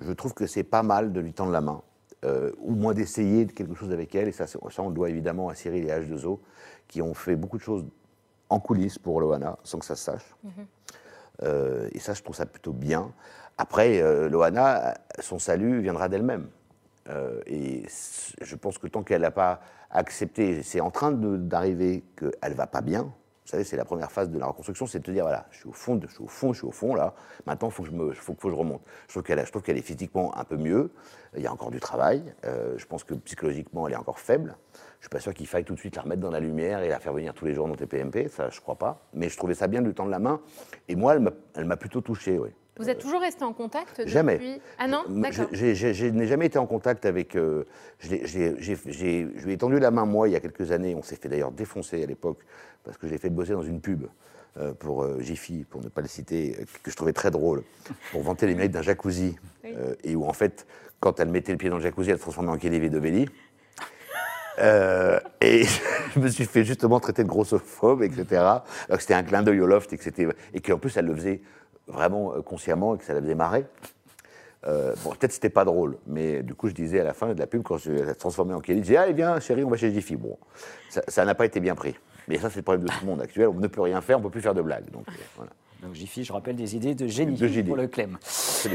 je 0.00 0.12
trouve 0.12 0.34
que 0.34 0.46
c'est 0.46 0.64
pas 0.64 0.82
mal 0.82 1.12
de 1.12 1.20
lui 1.20 1.32
tendre 1.32 1.52
la 1.52 1.60
main, 1.60 1.82
euh, 2.24 2.52
ou 2.58 2.74
moins 2.74 2.94
d'essayer 2.94 3.46
quelque 3.46 3.74
chose 3.74 3.92
avec 3.92 4.14
elle. 4.14 4.28
Et 4.28 4.32
ça, 4.32 4.46
on 4.78 4.88
le 4.88 4.94
doit 4.94 5.10
évidemment 5.10 5.48
à 5.48 5.54
Cyril 5.54 5.84
et 5.86 5.90
à 5.90 6.00
H2O, 6.00 6.38
qui 6.88 7.02
ont 7.02 7.14
fait 7.14 7.36
beaucoup 7.36 7.56
de 7.56 7.62
choses 7.62 7.84
en 8.48 8.60
coulisses 8.60 8.98
pour 8.98 9.20
Loana, 9.20 9.58
sans 9.64 9.78
que 9.78 9.84
ça 9.84 9.96
se 9.96 10.04
sache. 10.04 10.34
Euh, 11.42 11.88
et 11.92 11.98
ça, 11.98 12.14
je 12.14 12.22
trouve 12.22 12.36
ça 12.36 12.46
plutôt 12.46 12.72
bien. 12.72 13.12
Après, 13.58 14.00
euh, 14.00 14.28
Loana, 14.28 14.94
son 15.20 15.38
salut 15.38 15.80
viendra 15.80 16.08
d'elle-même. 16.08 16.48
Euh, 17.08 17.40
et 17.46 17.84
je 18.40 18.56
pense 18.56 18.78
que 18.78 18.86
tant 18.86 19.02
qu'elle 19.02 19.22
n'a 19.22 19.30
pas 19.30 19.60
accepté, 19.90 20.62
c'est 20.62 20.80
en 20.80 20.90
train 20.90 21.12
d'arriver 21.12 22.04
qu'elle 22.16 22.54
va 22.54 22.66
pas 22.66 22.80
bien. 22.80 23.12
Vous 23.46 23.52
savez, 23.52 23.62
c'est 23.62 23.76
la 23.76 23.84
première 23.84 24.10
phase 24.10 24.28
de 24.28 24.40
la 24.40 24.46
reconstruction, 24.46 24.88
c'est 24.88 24.98
de 24.98 25.04
te 25.04 25.12
dire 25.12 25.22
voilà, 25.22 25.46
je 25.52 25.58
suis 25.58 25.68
au 25.68 25.72
fond, 25.72 26.00
je 26.02 26.12
suis 26.12 26.24
au 26.24 26.26
fond, 26.26 26.52
je 26.52 26.58
suis 26.58 26.66
au 26.66 26.72
fond 26.72 26.96
là. 26.96 27.14
Maintenant, 27.46 27.68
il 27.68 27.72
faut 27.72 27.84
que 27.84 27.88
je 27.88 27.94
me, 27.94 28.12
faut, 28.12 28.34
faut 28.34 28.48
que 28.48 28.50
je 28.50 28.58
remonte. 28.58 28.82
Je 29.06 29.12
trouve 29.12 29.22
qu'elle, 29.22 29.38
je 29.38 29.70
est 29.70 29.82
physiquement 29.82 30.36
un 30.36 30.42
peu 30.42 30.56
mieux. 30.56 30.90
Il 31.36 31.44
y 31.44 31.46
a 31.46 31.52
encore 31.52 31.70
du 31.70 31.78
travail. 31.78 32.34
Euh, 32.44 32.74
je 32.76 32.84
pense 32.86 33.04
que 33.04 33.14
psychologiquement, 33.14 33.86
elle 33.86 33.94
est 33.94 33.98
encore 33.98 34.18
faible. 34.18 34.56
Je 34.98 35.04
suis 35.04 35.10
pas 35.10 35.20
sûr 35.20 35.32
qu'il 35.32 35.46
faille 35.46 35.62
tout 35.62 35.74
de 35.74 35.78
suite 35.78 35.94
la 35.94 36.02
remettre 36.02 36.22
dans 36.22 36.32
la 36.32 36.40
lumière 36.40 36.80
et 36.80 36.88
la 36.88 36.98
faire 36.98 37.12
venir 37.12 37.34
tous 37.34 37.44
les 37.44 37.54
jours 37.54 37.68
dans 37.68 37.76
TPMP. 37.76 38.26
Ça, 38.30 38.50
je 38.50 38.60
crois 38.60 38.74
pas. 38.74 39.06
Mais 39.14 39.28
je 39.28 39.36
trouvais 39.36 39.54
ça 39.54 39.68
bien 39.68 39.80
de 39.80 39.86
lui 39.86 39.94
tendre 39.94 40.10
la 40.10 40.18
main. 40.18 40.40
Et 40.88 40.96
moi, 40.96 41.14
elle 41.54 41.64
m'a 41.64 41.76
plutôt 41.76 42.00
touché, 42.00 42.40
oui. 42.40 42.50
Vous 42.78 42.90
êtes 42.90 42.98
toujours 42.98 43.20
resté 43.20 43.44
en 43.44 43.52
contact 43.52 43.98
depuis... 43.98 44.12
Jamais. 44.12 44.60
Ah 44.78 44.86
non 44.86 45.04
D'accord. 45.08 45.46
Je 45.52 46.06
n'ai 46.08 46.26
jamais 46.26 46.46
été 46.46 46.58
en 46.58 46.66
contact 46.66 47.06
avec. 47.06 47.34
euh, 47.36 47.64
je, 48.00 49.44
lui 49.44 49.52
ai 49.52 49.56
tendu 49.56 49.78
la 49.78 49.90
main, 49.90 50.04
moi, 50.04 50.28
il 50.28 50.32
y 50.32 50.36
a 50.36 50.40
quelques 50.40 50.72
années. 50.72 50.94
On 50.94 51.02
s'est 51.02 51.16
fait 51.16 51.28
d'ailleurs 51.28 51.52
défoncer 51.52 52.02
à 52.02 52.06
l'époque, 52.06 52.40
parce 52.84 52.98
que 52.98 53.06
je 53.06 53.12
l'ai 53.12 53.18
fait 53.18 53.30
bosser 53.30 53.52
dans 53.52 53.62
une 53.62 53.80
pub 53.80 54.06
euh, 54.58 54.72
pour 54.72 55.02
euh, 55.02 55.20
Jiffy, 55.20 55.64
pour 55.68 55.82
ne 55.82 55.88
pas 55.88 56.02
le 56.02 56.08
citer, 56.08 56.56
euh, 56.60 56.64
que 56.82 56.90
je 56.90 56.96
trouvais 56.96 57.12
très 57.14 57.30
drôle, 57.30 57.62
pour 58.12 58.22
vanter 58.22 58.46
les 58.46 58.54
mérites 58.54 58.72
d'un 58.72 58.82
jacuzzi. 58.82 59.36
Oui. 59.64 59.74
et 60.04 60.14
où, 60.14 60.24
en 60.26 60.32
fait, 60.32 60.66
quand 61.00 61.18
elle 61.20 61.28
mettait 61.28 61.52
le 61.52 61.58
pied 61.58 61.70
dans 61.70 61.76
le 61.76 61.82
jacuzzi, 61.82 62.10
elle 62.10 62.16
se 62.18 62.22
transformait 62.22 62.50
en 62.50 62.58
Kelly 62.58 62.90
Dovelli. 62.90 63.26
Euh, 64.58 65.20
et 65.42 65.64
je 66.14 66.18
me 66.18 66.28
suis 66.28 66.46
fait 66.46 66.64
justement 66.64 66.98
traiter 66.98 67.22
de 67.22 67.28
grossophobe, 67.28 68.02
etc. 68.02 68.24
Alors 68.40 68.62
que 68.88 69.00
c'était 69.00 69.12
un 69.12 69.22
clin 69.22 69.42
d'œil 69.42 69.60
au 69.60 69.66
loft 69.66 69.92
et 69.92 69.98
que 69.98 70.02
c'était- 70.04 70.28
et 70.54 70.60
qu'en 70.60 70.78
plus 70.78 70.96
elle 70.96 71.04
le 71.04 71.14
faisait 71.14 71.42
vraiment 71.88 72.34
euh, 72.34 72.42
consciemment 72.42 72.94
et 72.94 72.98
que 72.98 73.04
ça 73.04 73.14
la 73.14 73.20
faisait 73.20 73.34
marrer. 73.34 73.64
Euh, 74.66 74.94
bon, 75.04 75.10
peut-être 75.10 75.32
c'était 75.32 75.50
pas 75.50 75.64
drôle, 75.64 75.96
mais 76.06 76.42
du 76.42 76.54
coup 76.54 76.68
je 76.68 76.74
disais 76.74 76.98
à 77.00 77.04
la 77.04 77.14
fin 77.14 77.32
de 77.32 77.38
la 77.38 77.46
pub 77.46 77.62
quand 77.62 77.78
je 77.78 77.92
l'ai 77.92 78.14
transformé 78.16 78.52
en 78.54 78.60
Kelly, 78.60 78.78
je 78.80 78.82
disais 78.84 78.96
allez 78.96 79.12
viens 79.12 79.38
chérie 79.38 79.62
on 79.62 79.70
va 79.70 79.76
chez 79.76 79.92
Jiffy. 79.92 80.16
Bon, 80.16 80.36
ça 80.88 81.24
n'a 81.24 81.34
pas 81.36 81.44
été 81.46 81.60
bien 81.60 81.74
pris. 81.76 81.94
Mais 82.26 82.38
ça 82.38 82.50
c'est 82.50 82.56
le 82.56 82.62
problème 82.62 82.84
de 82.84 82.88
tout 82.90 82.98
le 83.02 83.06
monde 83.06 83.20
actuel, 83.20 83.46
on 83.48 83.54
ne 83.54 83.66
peut 83.68 83.82
rien 83.82 84.00
faire, 84.00 84.16
on 84.16 84.20
ne 84.20 84.24
peut 84.24 84.30
plus 84.30 84.40
faire 84.40 84.54
de 84.54 84.62
blagues. 84.62 84.90
Donc 84.90 85.04
euh, 85.08 85.12
voilà. 85.36 85.50
Donc 85.82 85.92
Jiffy, 85.94 86.24
je 86.24 86.32
rappelle, 86.32 86.56
des 86.56 86.74
idées 86.74 86.94
de 86.94 87.06
génie 87.06 87.36
De 87.36 87.46
génie. 87.46 87.68
pour 87.68 87.76
le 87.76 87.86
Clem. 87.86 88.16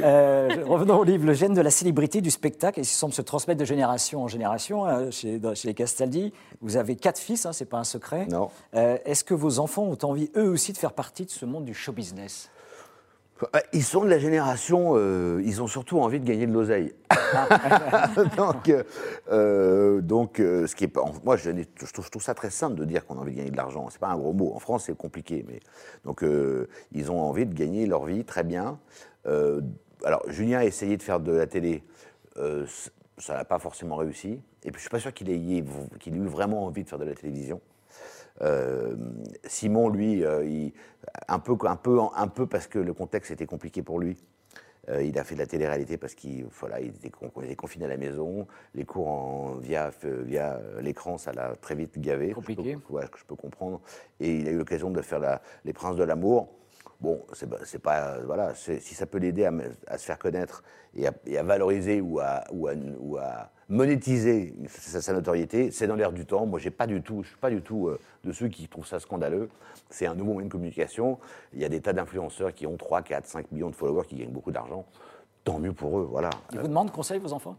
Euh, 0.03 0.49
revenons 0.67 0.99
au 0.99 1.03
livre 1.03 1.25
Le 1.25 1.33
gène 1.33 1.55
de 1.55 1.59
la 1.61 1.71
célébrité 1.71 2.21
du 2.21 2.29
spectacle, 2.29 2.79
et 2.79 2.83
il 2.83 2.85
semble 2.85 3.11
se 3.11 3.23
transmettre 3.23 3.59
de 3.59 3.65
génération 3.65 4.21
en 4.23 4.27
génération 4.27 4.85
hein, 4.85 5.09
chez, 5.09 5.39
dans- 5.39 5.55
chez 5.55 5.67
les 5.67 5.73
Castaldi. 5.73 6.31
Vous 6.61 6.77
avez 6.77 6.95
quatre 6.95 7.17
fils, 7.17 7.47
hein, 7.47 7.53
c'est 7.53 7.65
pas 7.65 7.79
un 7.79 7.83
secret. 7.83 8.27
Non. 8.27 8.49
Euh, 8.75 8.97
Est-ce 9.03 9.23
que 9.23 9.33
vos 9.33 9.57
enfants 9.57 9.81
ont 9.83 9.97
envie, 10.03 10.29
eux 10.37 10.47
aussi, 10.47 10.73
de 10.73 10.77
faire 10.77 10.93
partie 10.93 11.25
de 11.25 11.31
ce 11.31 11.43
monde 11.43 11.65
du 11.65 11.73
show 11.73 11.91
business? 11.91 12.51
Ils 13.73 13.83
sont 13.83 14.03
de 14.03 14.09
la 14.09 14.19
génération, 14.19 14.93
euh, 14.95 15.41
ils 15.43 15.61
ont 15.61 15.67
surtout 15.67 15.99
envie 15.99 16.19
de 16.19 16.25
gagner 16.25 16.47
de 16.47 16.53
l'oseille. 16.53 16.93
donc, 18.37 18.69
euh, 18.69 18.83
euh, 19.31 20.01
donc 20.01 20.39
euh, 20.39 20.67
ce 20.67 20.75
qui 20.75 20.85
est, 20.85 20.97
moi, 21.23 21.37
je, 21.37 21.51
trouve, 21.91 22.05
je 22.05 22.09
trouve 22.09 22.21
ça 22.21 22.33
très 22.33 22.49
simple 22.49 22.75
de 22.75 22.85
dire 22.85 23.05
qu'on 23.05 23.17
a 23.17 23.21
envie 23.21 23.31
de 23.31 23.37
gagner 23.37 23.51
de 23.51 23.57
l'argent. 23.57 23.87
C'est 23.89 23.99
pas 23.99 24.09
un 24.09 24.17
gros 24.17 24.33
mot. 24.33 24.53
En 24.53 24.59
France, 24.59 24.85
c'est 24.85 24.95
compliqué, 24.95 25.45
mais 25.47 25.59
donc 26.05 26.23
ils 26.91 27.11
ont 27.11 27.21
envie 27.21 27.45
de 27.45 27.53
gagner 27.53 27.85
leur 27.85 28.05
vie 28.05 28.23
très 28.23 28.43
bien. 28.43 28.79
Alors, 29.25 30.23
Julien 30.27 30.59
a 30.59 30.65
essayé 30.65 30.97
de 30.97 31.03
faire 31.03 31.19
de 31.19 31.31
la 31.31 31.47
télé. 31.47 31.83
ça 33.17 33.33
n'a 33.33 33.45
pas 33.45 33.59
forcément 33.59 33.95
réussi. 33.95 34.39
Et 34.63 34.71
puis, 34.71 34.75
je 34.75 34.81
suis 34.81 34.89
pas 34.89 34.99
sûr 34.99 35.13
qu'il 35.13 35.29
ait, 35.29 35.63
qu'il 35.99 36.15
ait 36.15 36.17
eu 36.17 36.27
vraiment 36.27 36.65
envie 36.65 36.83
de 36.83 36.89
faire 36.89 36.99
de 36.99 37.05
la 37.05 37.15
télévision. 37.15 37.61
Euh, 38.41 38.95
Simon, 39.45 39.89
lui, 39.89 40.23
euh, 40.25 40.45
il- 40.45 40.73
un, 41.27 41.39
peu, 41.39 41.55
un, 41.67 41.75
peu, 41.75 41.99
un 42.15 42.27
peu 42.27 42.47
parce 42.47 42.67
que 42.67 42.79
le 42.79 42.93
contexte 42.93 43.31
était 43.31 43.45
compliqué 43.45 43.81
pour 43.83 43.99
lui. 43.99 44.17
Euh, 44.89 45.03
il 45.03 45.17
a 45.19 45.23
fait 45.23 45.35
de 45.35 45.39
la 45.39 45.45
télé-réalité 45.45 45.97
parce 45.97 46.15
qu'il 46.15 46.45
voilà, 46.59 46.79
il 46.79 46.87
était, 46.89 47.11
con- 47.11 47.31
il 47.37 47.45
était 47.45 47.55
confiné 47.55 47.85
à 47.85 47.87
la 47.87 47.97
maison. 47.97 48.47
Les 48.73 48.83
cours 48.83 49.07
en, 49.09 49.55
via, 49.57 49.91
via 50.03 50.59
l'écran, 50.79 51.17
ça 51.19 51.31
l'a 51.33 51.55
très 51.55 51.75
vite 51.75 51.99
gavé. 51.99 52.31
Compliqué. 52.31 52.73
Je 52.73 52.77
peux, 52.79 52.93
ouais, 52.93 53.07
que 53.11 53.19
je 53.19 53.25
peux 53.25 53.35
comprendre. 53.35 53.79
Et 54.19 54.37
il 54.37 54.47
a 54.47 54.51
eu 54.51 54.57
l'occasion 54.57 54.89
de 54.89 55.01
faire 55.01 55.19
la- 55.19 55.41
Les 55.65 55.73
Princes 55.73 55.97
de 55.97 56.03
l'amour. 56.03 56.49
Bon, 57.01 57.19
c'est 57.33 57.49
pas- 57.49 57.57
pas. 57.81 58.19
Voilà, 58.25 58.53
si 58.55 58.79
ça 58.93 59.05
peut 59.07 59.17
l'aider 59.17 59.45
à, 59.87 59.97
se 59.97 60.05
faire 60.05 60.19
connaître 60.19 60.63
et 60.95 61.07
à, 61.07 61.13
et 61.25 61.37
à 61.37 61.43
valoriser 61.43 61.99
ou 61.99 62.19
à, 62.19 62.43
ou 62.51 62.67
à, 62.67 62.73
ou 62.99 63.17
à 63.17 63.49
monétiser 63.69 64.53
sa, 64.67 65.01
sa 65.01 65.13
notoriété, 65.13 65.71
c'est 65.71 65.87
dans 65.87 65.95
l'air 65.95 66.11
du 66.11 66.25
temps. 66.27 66.45
Moi, 66.45 66.59
j'ai 66.59 66.69
pas 66.69 66.85
du 66.85 67.01
tout, 67.01 67.23
je 67.23 67.29
suis 67.29 67.37
pas 67.37 67.49
du 67.49 67.61
tout 67.63 67.87
euh, 67.87 67.99
de 68.23 68.31
ceux 68.31 68.49
qui 68.49 68.67
trouvent 68.67 68.85
ça 68.85 68.99
scandaleux. 68.99 69.49
C'est 69.89 70.05
un 70.05 70.13
nouveau 70.13 70.33
moyen 70.33 70.47
de 70.47 70.51
communication. 70.51 71.17
Il 71.53 71.59
y 71.59 71.65
a 71.65 71.69
des 71.69 71.81
tas 71.81 71.93
d'influenceurs 71.93 72.53
qui 72.53 72.67
ont 72.67 72.77
3, 72.77 73.01
4, 73.01 73.25
5 73.25 73.51
millions 73.51 73.69
de 73.71 73.75
followers 73.75 74.05
qui 74.07 74.15
gagnent 74.17 74.29
beaucoup 74.31 74.51
d'argent. 74.51 74.85
Tant 75.43 75.57
mieux 75.57 75.73
pour 75.73 75.97
eux, 75.99 76.03
voilà. 76.03 76.29
Ils 76.53 76.59
vous 76.59 76.67
demandent 76.67 76.91
conseil, 76.91 77.17
vos 77.19 77.33
enfants? 77.33 77.57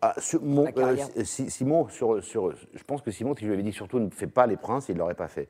Ah, 0.00 0.14
sur- 0.18 0.40
mon- 0.42 0.66
euh, 0.76 0.96
Si- 1.24 1.50
Simon, 1.50 1.88
sur, 1.88 2.22
sur, 2.22 2.52
je 2.52 2.84
pense 2.84 3.02
que 3.02 3.10
Simon, 3.10 3.34
si 3.34 3.40
je 3.42 3.46
lui 3.46 3.54
avais 3.54 3.62
dit 3.64 3.72
surtout 3.72 3.98
ne 3.98 4.10
fais 4.10 4.26
pas 4.28 4.46
les 4.46 4.56
princes, 4.56 4.88
il 4.90 4.94
ne 4.94 4.98
l'aurait 5.00 5.14
pas 5.14 5.28
fait. 5.28 5.48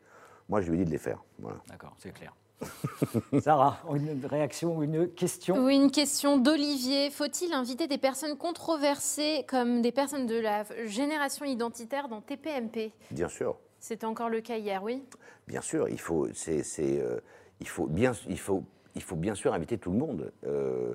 Moi, 0.48 0.62
je 0.62 0.70
lui 0.70 0.76
ai 0.76 0.84
dit 0.84 0.86
de 0.86 0.90
les 0.90 0.98
faire. 0.98 1.22
Voilà. 1.40 1.58
D'accord, 1.68 1.94
c'est 1.98 2.12
clair. 2.12 2.32
Sarah, 3.40 3.80
une 3.94 4.24
réaction 4.26 4.76
ou 4.76 4.82
une 4.82 5.08
question? 5.08 5.64
Oui, 5.64 5.76
une 5.76 5.90
question 5.90 6.38
d'Olivier. 6.38 7.10
Faut-il 7.10 7.52
inviter 7.52 7.86
des 7.86 7.98
personnes 7.98 8.36
controversées 8.36 9.44
comme 9.48 9.82
des 9.82 9.92
personnes 9.92 10.26
de 10.26 10.38
la 10.38 10.64
génération 10.86 11.44
identitaire 11.44 12.08
dans 12.08 12.20
TPMP 12.20 12.92
Bien 13.10 13.28
sûr. 13.28 13.56
C'était 13.80 14.06
encore 14.06 14.30
le 14.30 14.40
cas 14.40 14.56
hier, 14.56 14.82
oui? 14.82 15.02
Bien 15.46 15.60
sûr, 15.60 15.88
il 15.88 16.00
faut, 16.00 16.26
euh, 16.26 17.20
il 17.60 17.68
faut, 17.68 17.86
bien, 17.86 18.12
il, 18.28 18.38
faut, 18.38 18.64
il 18.94 19.02
faut 19.02 19.16
bien 19.16 19.34
sûr 19.34 19.52
inviter 19.52 19.76
tout 19.76 19.90
le 19.90 19.98
monde. 19.98 20.32
Euh, 20.46 20.94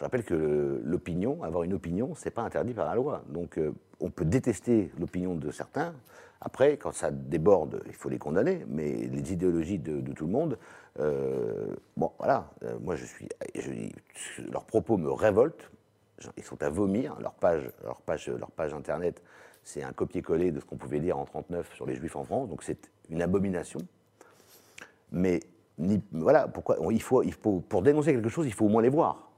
je 0.00 0.04
rappelle 0.06 0.24
que 0.24 0.80
l'opinion, 0.82 1.42
avoir 1.42 1.62
une 1.62 1.74
opinion, 1.74 2.14
c'est 2.14 2.30
pas 2.30 2.40
interdit 2.40 2.72
par 2.72 2.86
la 2.86 2.94
loi. 2.94 3.22
Donc, 3.28 3.58
euh, 3.58 3.74
on 4.00 4.08
peut 4.08 4.24
détester 4.24 4.90
l'opinion 4.98 5.34
de 5.34 5.50
certains. 5.50 5.92
Après, 6.40 6.78
quand 6.78 6.92
ça 6.92 7.10
déborde, 7.10 7.82
il 7.84 7.92
faut 7.92 8.08
les 8.08 8.16
condamner. 8.16 8.64
Mais 8.66 8.92
les 8.92 9.30
idéologies 9.34 9.78
de, 9.78 10.00
tout 10.14 10.24
le 10.24 10.32
monde, 10.32 10.56
euh, 11.00 11.76
bon, 11.98 12.12
voilà. 12.16 12.48
Euh, 12.62 12.78
moi, 12.80 12.96
je 12.96 13.04
suis, 13.04 13.28
leurs 14.50 14.64
propos 14.64 14.96
me 14.96 15.10
révoltent. 15.10 15.70
Ils 16.38 16.44
sont 16.44 16.62
à 16.62 16.70
vomir. 16.70 17.18
Leur 17.20 17.34
page, 17.34 17.70
internet, 18.72 19.22
c'est 19.64 19.82
un 19.82 19.92
copier-coller 19.92 20.50
de 20.50 20.60
ce 20.60 20.64
qu'on 20.64 20.78
pouvait 20.78 21.00
dire 21.00 21.18
en 21.18 21.26
39 21.26 21.74
sur 21.74 21.84
les 21.84 21.96
Juifs 21.96 22.16
en 22.16 22.24
France. 22.24 22.48
Donc, 22.48 22.62
c'est 22.62 22.90
une 23.10 23.20
abomination. 23.20 23.80
Mais 25.12 25.40
voilà, 26.10 26.48
pourquoi, 26.48 26.78
il 26.90 27.02
faut, 27.02 27.22
pour 27.68 27.82
dénoncer 27.82 28.14
quelque 28.14 28.30
chose, 28.30 28.46
il 28.46 28.54
faut 28.54 28.64
au 28.64 28.70
moins 28.70 28.80
les 28.80 28.88
voir 28.88 29.29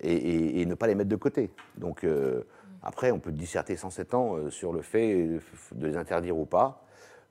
et, 0.00 0.12
et- 0.12 0.60
et 0.60 0.66
ne 0.66 0.74
pas 0.74 0.86
les 0.86 0.94
mettre 0.94 1.10
de 1.10 1.16
côté. 1.16 1.50
Donc 1.78 2.04
euh, 2.04 2.42
après, 2.82 3.10
on 3.10 3.18
peut 3.18 3.32
disserter 3.32 3.76
107 3.76 4.14
ans 4.14 4.36
euh, 4.36 4.50
sur 4.50 4.72
le 4.72 4.82
fait 4.82 5.28
de 5.74 5.86
les 5.86 5.96
interdire 5.96 6.36
ou 6.38 6.44
pas. 6.44 6.82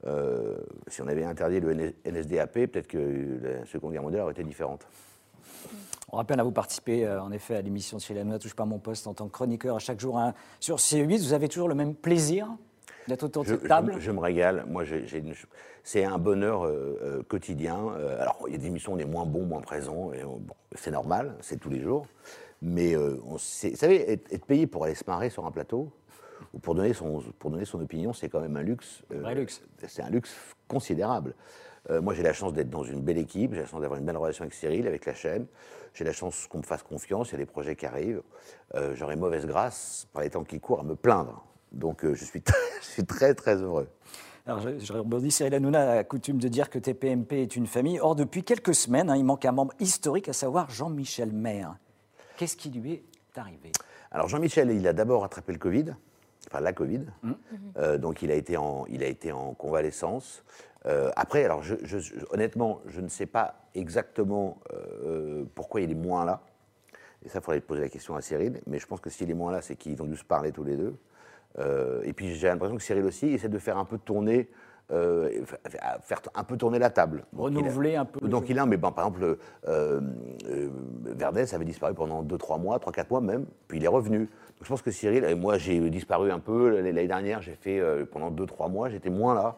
Euh, 0.06 0.58
si 0.88 1.02
on 1.02 1.08
avait 1.08 1.24
interdit 1.24 1.60
le 1.62 1.74
NS 1.74 1.94
NSDAP, 2.06 2.54
peut-être 2.54 2.88
que 2.88 2.98
la 3.42 3.66
Seconde 3.66 3.94
Guerre 3.94 4.04
mondiale 4.04 4.24
aurait 4.24 4.34
été 4.34 4.44
différente. 4.44 4.86
On 6.12 6.18
rappelle 6.18 6.40
à 6.40 6.44
vous 6.44 6.52
participer 6.52 7.06
euh, 7.06 7.22
en 7.22 7.32
effet 7.32 7.56
à 7.56 7.62
l'émission 7.62 7.98
de 7.98 8.02
chez 8.02 8.14
Lanois, 8.14 8.38
touche 8.38 8.54
pas 8.56 8.66
mon 8.66 8.80
poste 8.80 9.08
en 9.08 9.14
tant 9.14 9.28
que 9.28 9.32
chroniqueur 9.32 9.76
à 9.78 9.80
chaque 9.80 10.00
jour 10.00 10.20
hein, 10.20 10.34
sur 10.60 10.78
C8. 10.78 11.20
Vous 11.22 11.34
avez 11.34 11.48
toujours 11.48 11.70
le 11.70 11.76
même 11.76 11.96
plaisir 11.96 12.48
d'être 13.08 13.24
autour 13.24 13.44
de 13.44 13.50
cette 13.50 13.68
table? 13.68 13.94
je- 13.96 14.00
je 14.02 14.12
me 14.12 14.20
régale. 14.20 14.66
Moi, 14.68 14.84
c'est 15.84 16.04
un 16.04 16.18
bonheur 16.18 16.66
euh, 16.66 17.00
euh, 17.02 17.24
quotidien. 17.24 17.78
Euh, 17.98 18.22
alors, 18.22 18.44
il 18.48 18.54
y 18.54 18.56
a 18.56 18.60
des 18.60 18.68
émissions 18.68 18.92
où 18.94 18.96
on 18.96 19.00
est 19.00 19.06
moins 19.06 19.26
bon, 19.26 19.46
moins 19.46 19.62
présent. 19.62 20.12
et 20.14 20.24
on- 20.24 20.38
bon, 20.38 20.54
c'est 20.76 20.92
normal, 20.92 21.36
c'est 21.42 21.60
tous 21.60 21.70
les 21.70 21.82
jours. 21.82 22.06
Mais 22.66 22.96
euh, 22.96 23.20
on 23.26 23.38
sait- 23.38 23.72
vous 23.72 23.76
savez, 23.76 24.10
être, 24.10 24.32
être 24.32 24.46
payé 24.46 24.68
pour 24.68 24.86
aller 24.86 24.96
se 24.96 25.04
marrer 25.06 25.30
sur 25.30 25.46
un 25.46 25.52
plateau 25.52 25.92
ou 26.54 26.60
pour 26.60 26.76
donner 26.76 26.94
son, 26.94 27.22
pour 27.38 27.52
donner 27.52 27.66
son 27.66 27.82
opinion, 27.82 28.14
c'est 28.14 28.30
quand 28.30 28.40
même 28.40 28.56
un 28.56 28.62
luxe. 28.62 29.04
euh, 29.14 29.20
Vrai 29.22 29.36
luxe. 29.36 29.62
C'est 29.86 30.02
un 30.02 30.10
luxe 30.10 30.34
considérable. 30.70 31.36
Euh, 31.90 32.02
moi, 32.02 32.14
j'ai 32.14 32.24
la 32.24 32.32
chance 32.32 32.54
d'être 32.54 32.70
dans 32.70 32.84
une 32.84 33.02
belle 33.02 33.18
équipe, 33.18 33.54
j'ai 33.54 33.60
la 33.60 33.66
chance 33.66 33.82
d'avoir 33.82 34.00
une 34.00 34.06
belle 34.06 34.16
relation 34.16 34.44
avec 34.44 34.54
Cyril, 34.54 34.88
avec 34.88 35.06
la 35.06 35.14
chaîne. 35.14 35.46
J'ai 35.94 36.06
la 36.06 36.14
chance 36.14 36.48
qu'on 36.48 36.60
me 36.60 36.64
fasse 36.64 36.84
confiance, 36.84 37.30
il 37.30 37.32
y 37.34 37.36
a 37.36 37.40
des 37.40 37.46
projets 37.46 37.76
qui 37.76 37.86
arrivent. 37.86 38.22
Euh, 38.76 38.96
J'aurais 38.96 39.18
mauvaise 39.18 39.46
grâce, 39.46 40.08
par 40.14 40.24
les 40.24 40.30
temps 40.30 40.46
qui 40.46 40.62
courent, 40.62 40.80
à 40.80 40.84
me 40.84 40.96
plaindre. 40.96 41.46
Donc, 41.74 42.06
je, 42.06 42.24
suis 42.24 42.42
très, 42.42 42.56
je 42.82 42.86
suis 42.88 43.06
très, 43.06 43.34
très 43.34 43.58
heureux. 43.58 43.90
Alors, 44.46 44.62
je, 44.62 44.78
je 44.80 44.94
rebondis, 44.94 45.32
Cyril 45.32 45.54
Hanouna 45.56 45.92
a 45.92 46.04
coutume 46.06 46.38
de 46.38 46.48
dire 46.48 46.70
que 46.70 46.80
TPMP 46.80 47.34
est 47.42 47.56
une 47.58 47.68
famille. 47.68 48.00
Or, 48.00 48.16
depuis 48.16 48.44
quelques 48.44 48.76
semaines, 48.76 49.10
hein, 49.10 49.18
il 49.18 49.26
manque 49.26 49.44
un 49.44 49.52
membre 49.52 49.74
historique, 49.82 50.30
à 50.30 50.34
savoir 50.34 50.70
Jean-Michel 50.70 51.34
Maire. 51.34 51.76
Qu'est-ce 52.38 52.58
qui 52.58 52.70
lui 52.70 52.94
est 52.94 53.38
arrivé? 53.38 53.72
Alors 54.12 54.28
Jean-Michel, 54.28 54.72
il 54.72 54.88
a 54.88 54.94
d'abord 54.94 55.24
attrapé 55.24 55.54
le 55.54 55.60
Covid, 55.60 55.94
enfin 56.48 56.60
la 56.60 56.74
Covid, 56.74 57.02
Mmh. 57.24 57.32
Euh, 57.78 57.98
donc 57.98 58.22
il 58.22 58.32
a 58.32 58.36
été 58.36 58.58
en, 58.58 58.86
il 58.90 59.04
a 59.04 59.08
été 59.08 59.32
en 59.32 59.54
convalescence. 59.54 60.44
Euh, 60.86 61.10
après, 61.16 61.44
alors 61.46 61.64
je- 61.64 61.76
je- 61.84 61.98
je- 62.00 62.14
honnêtement, 62.32 62.82
je 62.88 63.02
ne 63.02 63.08
sais 63.08 63.26
pas 63.26 63.56
exactement 63.74 64.60
euh, 64.74 65.46
pourquoi 65.56 65.82
il 65.82 65.90
est 65.92 65.96
moins 65.96 66.26
là. 66.26 66.42
Et 67.26 67.30
ça, 67.30 67.40
il 67.40 67.42
faudrait 67.42 67.62
poser 67.62 67.82
la 67.82 67.90
question 67.90 68.16
à 68.16 68.22
Cyril. 68.22 68.62
Mais 68.68 68.80
je 68.80 68.86
pense 68.86 69.00
que 69.00 69.10
s'il 69.10 69.32
est 69.32 69.34
moins 69.36 69.52
là, 69.52 69.62
c'est 69.62 69.76
qu'ils 69.78 70.02
ont 70.02 70.06
dû 70.06 70.18
se 70.18 70.26
parler 70.26 70.52
tous 70.52 70.64
les 70.66 70.76
deux. 70.76 70.96
Et 72.04 72.14
puis 72.14 72.34
j'ai 72.36 72.48
l'impression 72.48 72.76
que 72.76 72.82
Cyril 72.84 73.06
aussi 73.06 73.28
essaie 73.28 73.48
de 73.48 73.60
faire 73.60 73.78
un 73.78 73.86
peu 73.86 73.98
tourner, 74.00 74.50
euh, 74.92 75.30
fa- 75.46 76.00
faire 76.02 76.22
un 76.36 76.44
peu 76.44 76.58
tourner 76.58 76.78
la 76.80 76.90
table. 76.90 77.24
Donc, 77.34 77.50
il 77.52 77.58
a- 77.58 77.60
Renouveler 77.62 77.96
un 77.96 78.06
peu 78.06 78.28
Donc 78.28 78.50
il 78.50 78.60
a, 78.60 78.66
mais 78.66 78.78
ben, 78.78 78.92
par 78.92 79.06
exemple, 79.08 79.38
euh, 79.68 80.02
euh, 80.50 80.70
Verdès 81.06 81.54
avait 81.56 81.66
disparu 81.66 81.94
pendant 81.94 82.22
2-3 82.24 82.60
mois, 82.60 82.78
3-4 82.80 83.10
mois 83.10 83.22
même, 83.22 83.46
puis 83.68 83.78
il 83.80 83.84
est 83.86 83.88
revenu. 83.90 84.20
Donc 84.20 84.30
je 84.64 84.68
pense 84.68 84.82
que 84.82 84.92
Cyril, 84.92 85.24
et 85.24 85.36
moi 85.36 85.58
j'ai 85.58 85.80
disparu 85.90 86.32
un 86.32 86.40
peu 86.40 86.70
l'année 86.82 87.08
dernière, 87.08 87.42
j'ai 87.42 87.56
fait 87.56 87.80
euh, 87.80 88.06
pendant 88.06 88.30
2-3 88.32 88.70
mois, 88.70 88.90
j'étais 88.90 89.10
moins 89.10 89.34
là. 89.34 89.56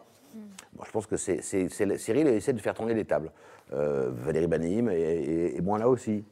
Bon, 0.74 0.84
je 0.86 0.90
pense 0.90 1.06
que 1.06 1.16
c'est, 1.16 1.40
Cyril 1.42 2.26
essaie 2.28 2.52
de 2.52 2.60
faire 2.60 2.74
tourner 2.74 2.92
les 2.94 3.04
tables. 3.06 3.30
Euh, 3.72 4.10
Valérie 4.12 4.46
Banim 4.46 4.88
est, 4.90 5.00
est- 5.00 5.56
est 5.56 5.60
moins 5.60 5.78
là 5.78 5.88
aussi. 5.88 6.24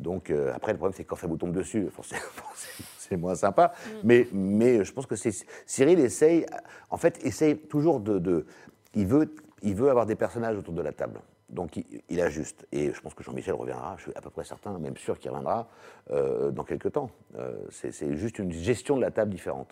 Donc 0.00 0.30
euh, 0.30 0.52
après, 0.54 0.72
le 0.72 0.78
problème 0.78 0.94
c'est 0.96 1.04
que 1.04 1.08
quand 1.08 1.16
ça 1.16 1.26
vous 1.28 1.36
tombe 1.36 1.52
dessus, 1.52 1.88
forcément, 1.90 2.20
forcément, 2.32 2.88
c'est 3.08 3.16
moins 3.16 3.34
sympa. 3.34 3.72
Mais, 4.02 4.26
mais 4.32 4.84
je 4.84 4.92
pense 4.92 5.06
que 5.06 5.16
c'est, 5.16 5.32
Cyril 5.66 5.98
essaye, 6.00 6.46
en 6.90 6.96
fait, 6.96 7.24
essaye 7.24 7.56
toujours 7.56 8.00
de, 8.00 8.18
de- 8.18 8.46
il, 8.94 9.06
veut, 9.06 9.34
il 9.62 9.74
veut 9.74 9.90
avoir 9.90 10.06
des 10.06 10.16
personnages 10.16 10.56
autour 10.56 10.74
de 10.74 10.82
la 10.82 10.92
table. 10.92 11.20
Donc 11.50 11.76
il, 11.76 11.84
il 12.08 12.20
ajuste. 12.20 12.66
Et 12.72 12.92
je 12.92 13.00
pense 13.00 13.14
que 13.14 13.22
Jean-Michel 13.22 13.54
reviendra, 13.54 13.94
je 13.98 14.02
suis 14.04 14.12
à 14.14 14.20
peu 14.20 14.30
près 14.30 14.44
certain, 14.44 14.78
même 14.78 14.96
sûr 14.96 15.18
qu'il 15.18 15.30
reviendra 15.30 15.68
euh, 16.10 16.50
dans 16.50 16.64
quelques 16.64 16.92
temps. 16.92 17.10
Euh, 17.38 17.52
c'est, 17.70 17.92
c'est 17.92 18.16
juste 18.16 18.38
une 18.38 18.50
gestion 18.52 18.96
de 18.96 19.02
la 19.02 19.10
table 19.10 19.30
différente. 19.30 19.68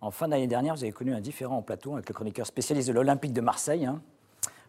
En 0.00 0.10
fin 0.10 0.28
d'année 0.28 0.46
dernière, 0.46 0.74
vous 0.74 0.82
avez 0.82 0.92
connu 0.92 1.14
un 1.14 1.20
différent 1.20 1.58
en 1.58 1.62
plateau 1.62 1.94
avec 1.94 2.08
le 2.08 2.14
chroniqueur 2.14 2.46
spécialiste 2.46 2.88
de 2.88 2.92
l'Olympique 2.94 3.32
de 3.32 3.40
Marseille. 3.40 3.86
hein. 3.86 4.02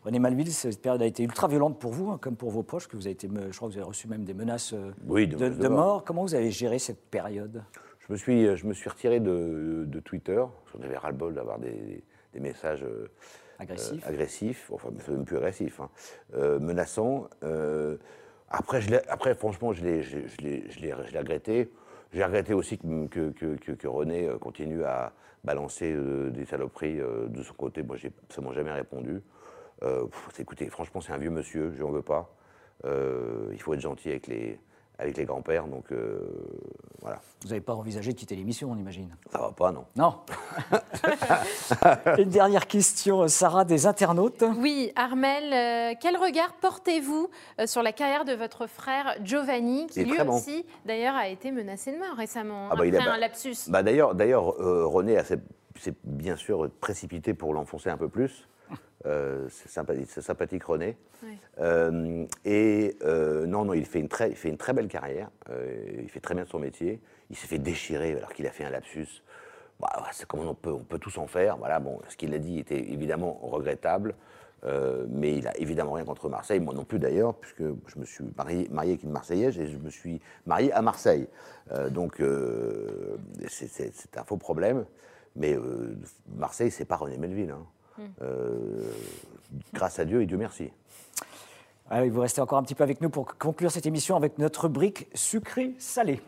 René 0.06 0.20
Malville, 0.20 0.54
cette 0.54 0.80
période 0.84 1.02
a 1.02 1.06
été 1.08 1.24
ultra 1.24 1.48
violente 1.48 1.80
pour 1.80 1.92
vous, 1.92 2.12
hein, 2.12 2.20
comme 2.22 2.36
pour 2.36 2.52
vos 2.52 2.62
proches, 2.62 2.88
que 2.88 2.96
vous 2.96 3.08
avez 3.08 3.14
été, 3.14 3.28
je 3.28 3.58
crois 3.58 3.68
que 3.68 3.74
vous 3.74 3.80
avez 3.80 3.88
reçu 3.88 4.08
même 4.08 4.24
des 4.24 4.36
menaces 4.36 4.72
euh, 4.74 4.92
Oui, 5.08 5.28
de- 5.28 5.36
de, 5.36 5.50
de 5.50 5.56
de 5.64 5.68
mort. 5.68 6.04
Comment 6.04 6.22
vous 6.22 6.36
avez 6.36 6.52
géré 6.52 6.78
cette 6.78 7.02
période? 7.10 7.64
Je 8.08 8.14
me 8.14 8.18
suis, 8.18 8.56
je 8.56 8.68
me 8.68 8.74
suis 8.74 8.88
retiré 8.88 9.20
de, 9.20 9.84
de 9.88 10.00
Twitter, 10.00 10.36
parce 10.36 10.72
qu'on 10.78 10.84
avait 10.84 10.96
ras-le-bol 10.98 11.34
d'avoir 11.34 11.58
des, 11.58 12.04
des 12.34 12.40
messages 12.40 12.84
euh, 12.84 13.10
Agressif 13.58 14.06
euh, 14.06 14.10
agressifs, 14.10 14.72
enfin, 14.72 14.90
même 15.10 15.26
plus 15.26 15.38
agressif, 15.38 15.80
hein, 15.80 15.90
euh, 16.36 16.60
menaçants. 16.60 17.28
Après, 18.50 18.82
je 18.82 18.94
après, 19.10 19.34
franchement, 19.34 19.74
je 19.74 19.84
l'ai 19.84 20.04
je, 20.04 20.18
l'ai- 20.44 20.94
regretté. 21.18 21.72
J'ai 22.14 22.24
regretté 22.24 22.54
aussi 22.54 22.78
que, 22.78 23.08
que, 23.08 23.32
que- 23.32 23.56
que- 23.56 23.72
que 23.72 23.88
René 23.88 24.30
continue 24.40 24.84
à 24.84 25.14
balancer 25.44 25.96
des 26.32 26.46
saloperies 26.46 26.98
de 27.28 27.42
son 27.42 27.54
côté. 27.56 27.82
Moi, 27.82 27.96
j'ai 27.98 28.12
absolument 28.30 28.54
jamais 28.54 28.72
répondu. 28.72 29.22
Euh, 29.84 30.06
pff, 30.06 30.40
écoutez, 30.40 30.70
franchement, 30.70 31.02
c'est 31.02 31.12
un 31.14 31.18
vieux 31.18 31.30
monsieur, 31.30 31.74
je 31.78 31.84
n'en 31.84 31.92
veux 31.92 32.02
pas. 32.02 32.34
Euh, 32.86 33.50
il 33.54 33.62
faut 33.62 33.74
être 33.74 33.80
gentil 33.82 34.10
avec 34.10 34.28
les, 34.28 34.60
avec 35.00 35.18
les 35.18 35.26
grands-pères, 35.26 35.68
donc 35.68 35.92
euh, 35.92 36.20
voilà. 37.02 37.20
Vous 37.42 37.50
n'avez 37.50 37.62
pas 37.62 37.74
envisagé 37.74 38.14
de 38.14 38.18
quitter 38.18 38.36
l'émission, 38.36 38.72
on 38.72 38.78
imagine? 38.78 39.16
Ça 39.32 39.40
va 39.40 39.52
pas, 39.52 39.72
non 39.72 39.86
Non 39.96 40.16
Une 42.18 42.30
dernière 42.30 42.68
question, 42.68 43.28
Sarah, 43.28 43.66
des 43.66 43.86
internautes. 43.86 44.44
Oui, 44.58 44.92
Armel, 44.96 45.54
euh, 45.54 45.96
quel 46.00 46.18
regard 46.18 46.54
portez-vous 46.54 47.30
sur 47.66 47.82
la 47.84 47.92
carrière 47.92 48.26
de 48.26 48.34
votre 48.34 48.68
frère 48.68 49.16
Giovanni, 49.24 49.88
qui 49.88 50.02
Il 50.02 50.12
lui 50.12 50.18
bon. 50.24 50.36
aussi, 50.38 50.66
d'ailleurs, 50.86 51.16
a 51.16 51.28
été 51.28 51.52
menacé 51.52 51.92
de 51.92 51.98
mort 51.98 52.16
récemment, 52.18 52.70
Ah 52.72 52.76
bah, 52.76 52.86
il 52.86 52.96
après 52.96 53.10
a- 53.10 53.14
un 53.14 53.18
lapsus? 53.18 53.56
Bah 53.70 53.84
d'ailleurs, 53.84 54.16
d'ailleurs 54.16 54.60
euh, 54.62 54.86
René 54.86 55.22
s'est 55.24 55.94
bien 56.04 56.36
sûr 56.36 56.70
précipité 56.80 57.34
pour 57.34 57.54
l'enfoncer 57.54 57.90
un 57.90 57.98
peu 57.98 58.08
plus. 58.10 58.48
Euh, 59.06 59.48
c'est 59.50 59.70
sympathique, 59.70 60.10
sympathique 60.10 60.64
René. 60.64 60.98
Euh, 61.60 62.26
et 62.44 62.98
euh, 63.04 63.46
non, 63.46 63.66
non, 63.66 63.74
il 63.74 63.86
fait 63.86 64.00
une 64.00 64.08
très, 64.10 64.30
il 64.32 64.36
fait 64.36 64.50
une 64.50 64.58
très 64.58 64.74
belle 64.74 64.88
carrière. 64.88 65.30
Il 66.02 66.10
fait 66.10 66.20
très 66.20 66.34
bien 66.36 66.46
son 66.46 66.60
métier. 66.60 67.00
Il 67.30 67.36
s'est 67.36 67.48
fait 67.48 67.60
déchirer 67.60 68.16
alors 68.16 68.34
qu'il 68.34 68.48
a 68.48 68.52
fait 68.52 68.64
un 68.66 68.70
lapsus. 68.72 69.08
Bah, 69.80 69.90
ouais, 69.98 70.10
c'est 70.12 70.26
comme 70.28 70.40
on 70.48 70.54
peut, 70.56 70.72
on 70.72 70.84
peut 70.84 71.00
tous 71.00 71.18
en 71.18 71.28
faire. 71.28 71.58
Voilà, 71.58 71.80
bon, 71.80 72.00
ce 72.10 72.16
qu'il 72.18 72.34
a 72.34 72.40
dit 72.40 72.60
était 72.60 72.80
évidemment 72.80 73.34
regrettable, 73.44 74.16
mais 75.10 75.38
il 75.38 75.48
a 75.48 75.56
évidemment 75.58 75.92
rien 75.94 76.06
contre 76.06 76.28
Marseille, 76.30 76.60
moi 76.60 76.74
non 76.74 76.86
plus 76.86 76.98
d'ailleurs, 76.98 77.36
puisque 77.36 77.62
je 77.62 78.00
me 78.00 78.06
suis 78.06 78.24
marié, 78.36 78.68
marié 78.72 78.92
avec 78.94 79.04
une 79.04 79.12
Marseillaise 79.12 79.60
et 79.60 79.68
je 79.68 79.78
me 79.78 79.90
suis 79.92 80.20
marié 80.48 80.72
à 80.72 80.82
Marseille. 80.82 81.28
Donc 81.92 82.22
c'est- 83.48 84.18
un 84.18 84.24
faux 84.24 84.38
problème, 84.38 84.86
mais 85.36 85.56
Marseille, 86.36 86.72
c'est 86.72 86.86
pas 86.86 86.96
René 86.96 87.18
Melville. 87.18 87.52
hein. 87.52 87.66
Euh, 88.22 88.92
grâce 89.74 90.00
à 90.00 90.06
Dieu 90.06 90.22
et 90.22 90.26
Dieu 90.26 90.38
merci. 90.38 90.70
Allez, 91.90 92.10
vous 92.10 92.22
restez 92.22 92.42
encore 92.42 92.58
un 92.58 92.64
petit 92.64 92.76
peu 92.76 92.84
avec 92.84 93.02
nous 93.02 93.10
pour 93.10 93.38
conclure 93.38 93.72
cette 93.72 93.86
émission 93.86 94.16
avec 94.16 94.38
notre 94.40 94.64
rubrique 94.64 95.08
sucré-salé. 95.14 96.22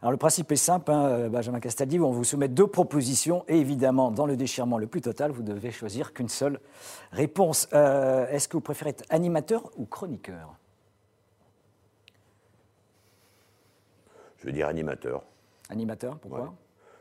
Alors 0.00 0.12
le 0.12 0.18
principe 0.18 0.52
est 0.52 0.56
simple, 0.56 0.92
hein, 0.92 1.06
euh, 1.06 1.28
Benjamin 1.28 1.58
Castaldi, 1.58 1.98
on 1.98 2.12
vous 2.12 2.22
soumet 2.22 2.46
deux 2.46 2.68
propositions 2.68 3.44
et 3.48 3.58
évidemment, 3.58 4.12
dans 4.12 4.26
le 4.26 4.36
déchirement 4.36 4.78
le 4.78 4.86
plus 4.86 5.00
total, 5.00 5.32
vous 5.32 5.42
devez 5.42 5.72
choisir 5.72 6.12
qu'une 6.12 6.28
seule 6.28 6.60
réponse. 7.10 7.68
Euh, 7.72 8.28
Est-ce 8.28 8.46
que 8.46 8.56
vous 8.56 8.60
préférez 8.60 8.90
être 8.90 9.04
animateur 9.10 9.68
ou 9.76 9.84
chroniqueur? 9.84 10.54
Je 14.38 14.46
veux 14.46 14.52
dire 14.52 14.68
animateur, 14.68 15.24
Animateur, 15.70 16.18
pourquoi? 16.18 16.42
Ouais. 16.42 16.48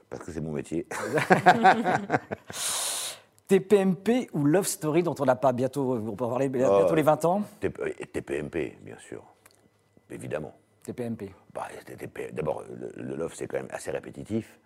Parce 0.10 0.24
que 0.24 0.32
c'est 0.32 0.42
mon 0.42 0.52
métier. 0.52 0.86
TPMP 3.48 4.30
ou 4.34 4.46
Love 4.46 4.66
Story 4.66 5.04
dont 5.04 5.14
on 5.20 5.26
n'a 5.26 5.36
pas 5.36 5.52
bientôt, 5.54 5.96
on 5.96 6.16
peut 6.16 6.24
en 6.26 6.30
parler 6.30 6.50
bientôt 6.50 6.88
Oh. 6.90 6.96
les 6.96 7.04
20 7.04 7.26
ans 7.26 7.44
TP 7.60 8.12
TPMP, 8.12 8.78
bien 8.82 8.98
sûr, 8.98 9.24
évidemment. 10.10 10.54
TPMP. 10.84 11.32
Bah, 11.54 11.68
D'abord, 12.34 12.64
le, 12.70 12.92
le 13.04 13.16
Love, 13.16 13.34
c'est 13.36 13.48
quand 13.48 13.58
même 13.58 13.68
assez 13.72 13.92
répétitif. 13.92 14.60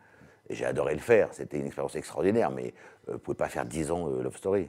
Et 0.49 0.55
j'ai 0.55 0.65
adoré 0.65 0.93
le 0.93 0.99
faire. 0.99 1.29
C'était 1.33 1.59
une 1.59 1.65
expérience 1.67 1.95
extraordinaire. 1.95 2.49
Mais 2.51 2.73
euh, 3.07 3.11
vous 3.11 3.13
ne 3.13 3.17
pouvez 3.17 3.35
pas 3.37 3.49
faire 3.49 3.65
10 3.65 3.91
ans 3.91 4.07
euh, 4.09 4.23
Love 4.23 4.35
Story. 4.37 4.67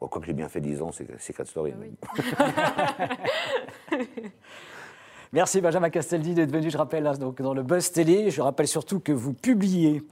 Bon, 0.00 0.08
quoi 0.08 0.20
que 0.20 0.26
j'ai 0.26 0.32
bien 0.32 0.48
fait 0.48 0.60
10 0.60 0.80
ans, 0.82 0.92
c'est 0.92 1.06
Secret 1.20 1.44
Story. 1.44 1.74
Merci 5.32 5.60
Benjamin 5.60 5.90
Castaldi 5.90 6.34
d'être 6.34 6.50
venu, 6.50 6.70
je 6.70 6.76
rappelle, 6.76 7.06
hein, 7.06 7.12
donc, 7.12 7.40
dans 7.40 7.54
le 7.54 7.62
Buzz 7.62 7.92
Télé. 7.92 8.30
Je 8.30 8.42
rappelle 8.42 8.66
surtout 8.66 8.98
que 8.98 9.12
vous 9.12 9.32
publiez 9.32 10.02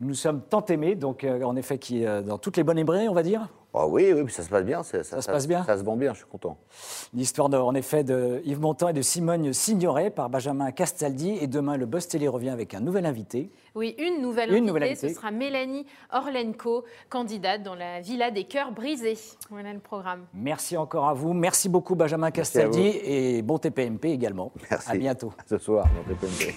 Nous 0.00 0.14
sommes 0.14 0.40
tant 0.40 0.64
aimés, 0.66 0.94
donc 0.94 1.22
euh, 1.22 1.42
en 1.42 1.54
effet, 1.54 1.76
qui 1.76 2.02
est 2.02 2.06
euh, 2.06 2.22
dans 2.22 2.38
toutes 2.38 2.56
les 2.56 2.64
bonnes 2.64 2.78
librairies, 2.78 3.10
on 3.10 3.14
va 3.14 3.22
dire. 3.22 3.46
Ah 3.74 3.86
oui, 3.86 4.12
oui, 4.12 4.30
ça 4.30 4.42
se 4.42 4.50
passe 4.50 4.64
bien. 4.64 4.82
Ça, 4.82 5.02
se 5.02 5.26
passe 5.26 5.48
bien 5.48 5.64
Ça 5.64 5.78
se 5.78 5.82
vend 5.82 5.96
bien, 5.96 6.12
je 6.12 6.18
suis 6.18 6.26
content. 6.26 6.58
L'histoire, 7.14 7.48
en 7.50 7.74
effet, 7.74 8.04
de 8.04 8.42
Yves 8.44 8.60
Montand 8.60 8.88
et 8.88 8.92
de 8.92 9.00
Simone 9.00 9.52
Signoret 9.54 10.10
par 10.10 10.28
Benjamin 10.28 10.70
Castaldi. 10.72 11.38
Et 11.40 11.46
demain, 11.46 11.78
le 11.78 11.86
Buzz 11.86 12.06
Télé 12.06 12.28
revient 12.28 12.50
avec 12.50 12.74
un 12.74 12.80
nouvel 12.80 13.06
invité. 13.06 13.50
Oui, 13.74 13.94
une 13.98 14.20
nouvelle 14.20 14.50
Une 14.50 14.56
invitée, 14.56 14.66
nouvelle 14.66 14.82
invitée. 14.84 15.08
ce 15.08 15.14
sera 15.14 15.30
Mélanie 15.30 15.86
Orlenko, 16.12 16.84
candidate 17.08 17.62
dans 17.62 17.74
la 17.74 18.00
Villa 18.00 18.30
des 18.30 18.44
Cœurs 18.44 18.72
Brisés. 18.72 19.16
Voilà 19.48 19.72
le 19.72 19.80
programme. 19.80 20.26
Merci 20.34 20.76
encore 20.76 21.08
à 21.08 21.14
vous. 21.14 21.32
Merci 21.32 21.70
beaucoup, 21.70 21.94
Benjamin 21.94 22.30
Castaldi. 22.30 22.86
Et 23.02 23.40
bon 23.40 23.58
TPMP 23.58 24.04
également. 24.10 24.52
Merci. 24.70 24.90
À 24.90 24.94
bientôt. 24.96 25.32
À 25.38 25.44
ce 25.48 25.56
soir, 25.56 25.86
dans 25.96 26.14
TPMP. 26.14 26.54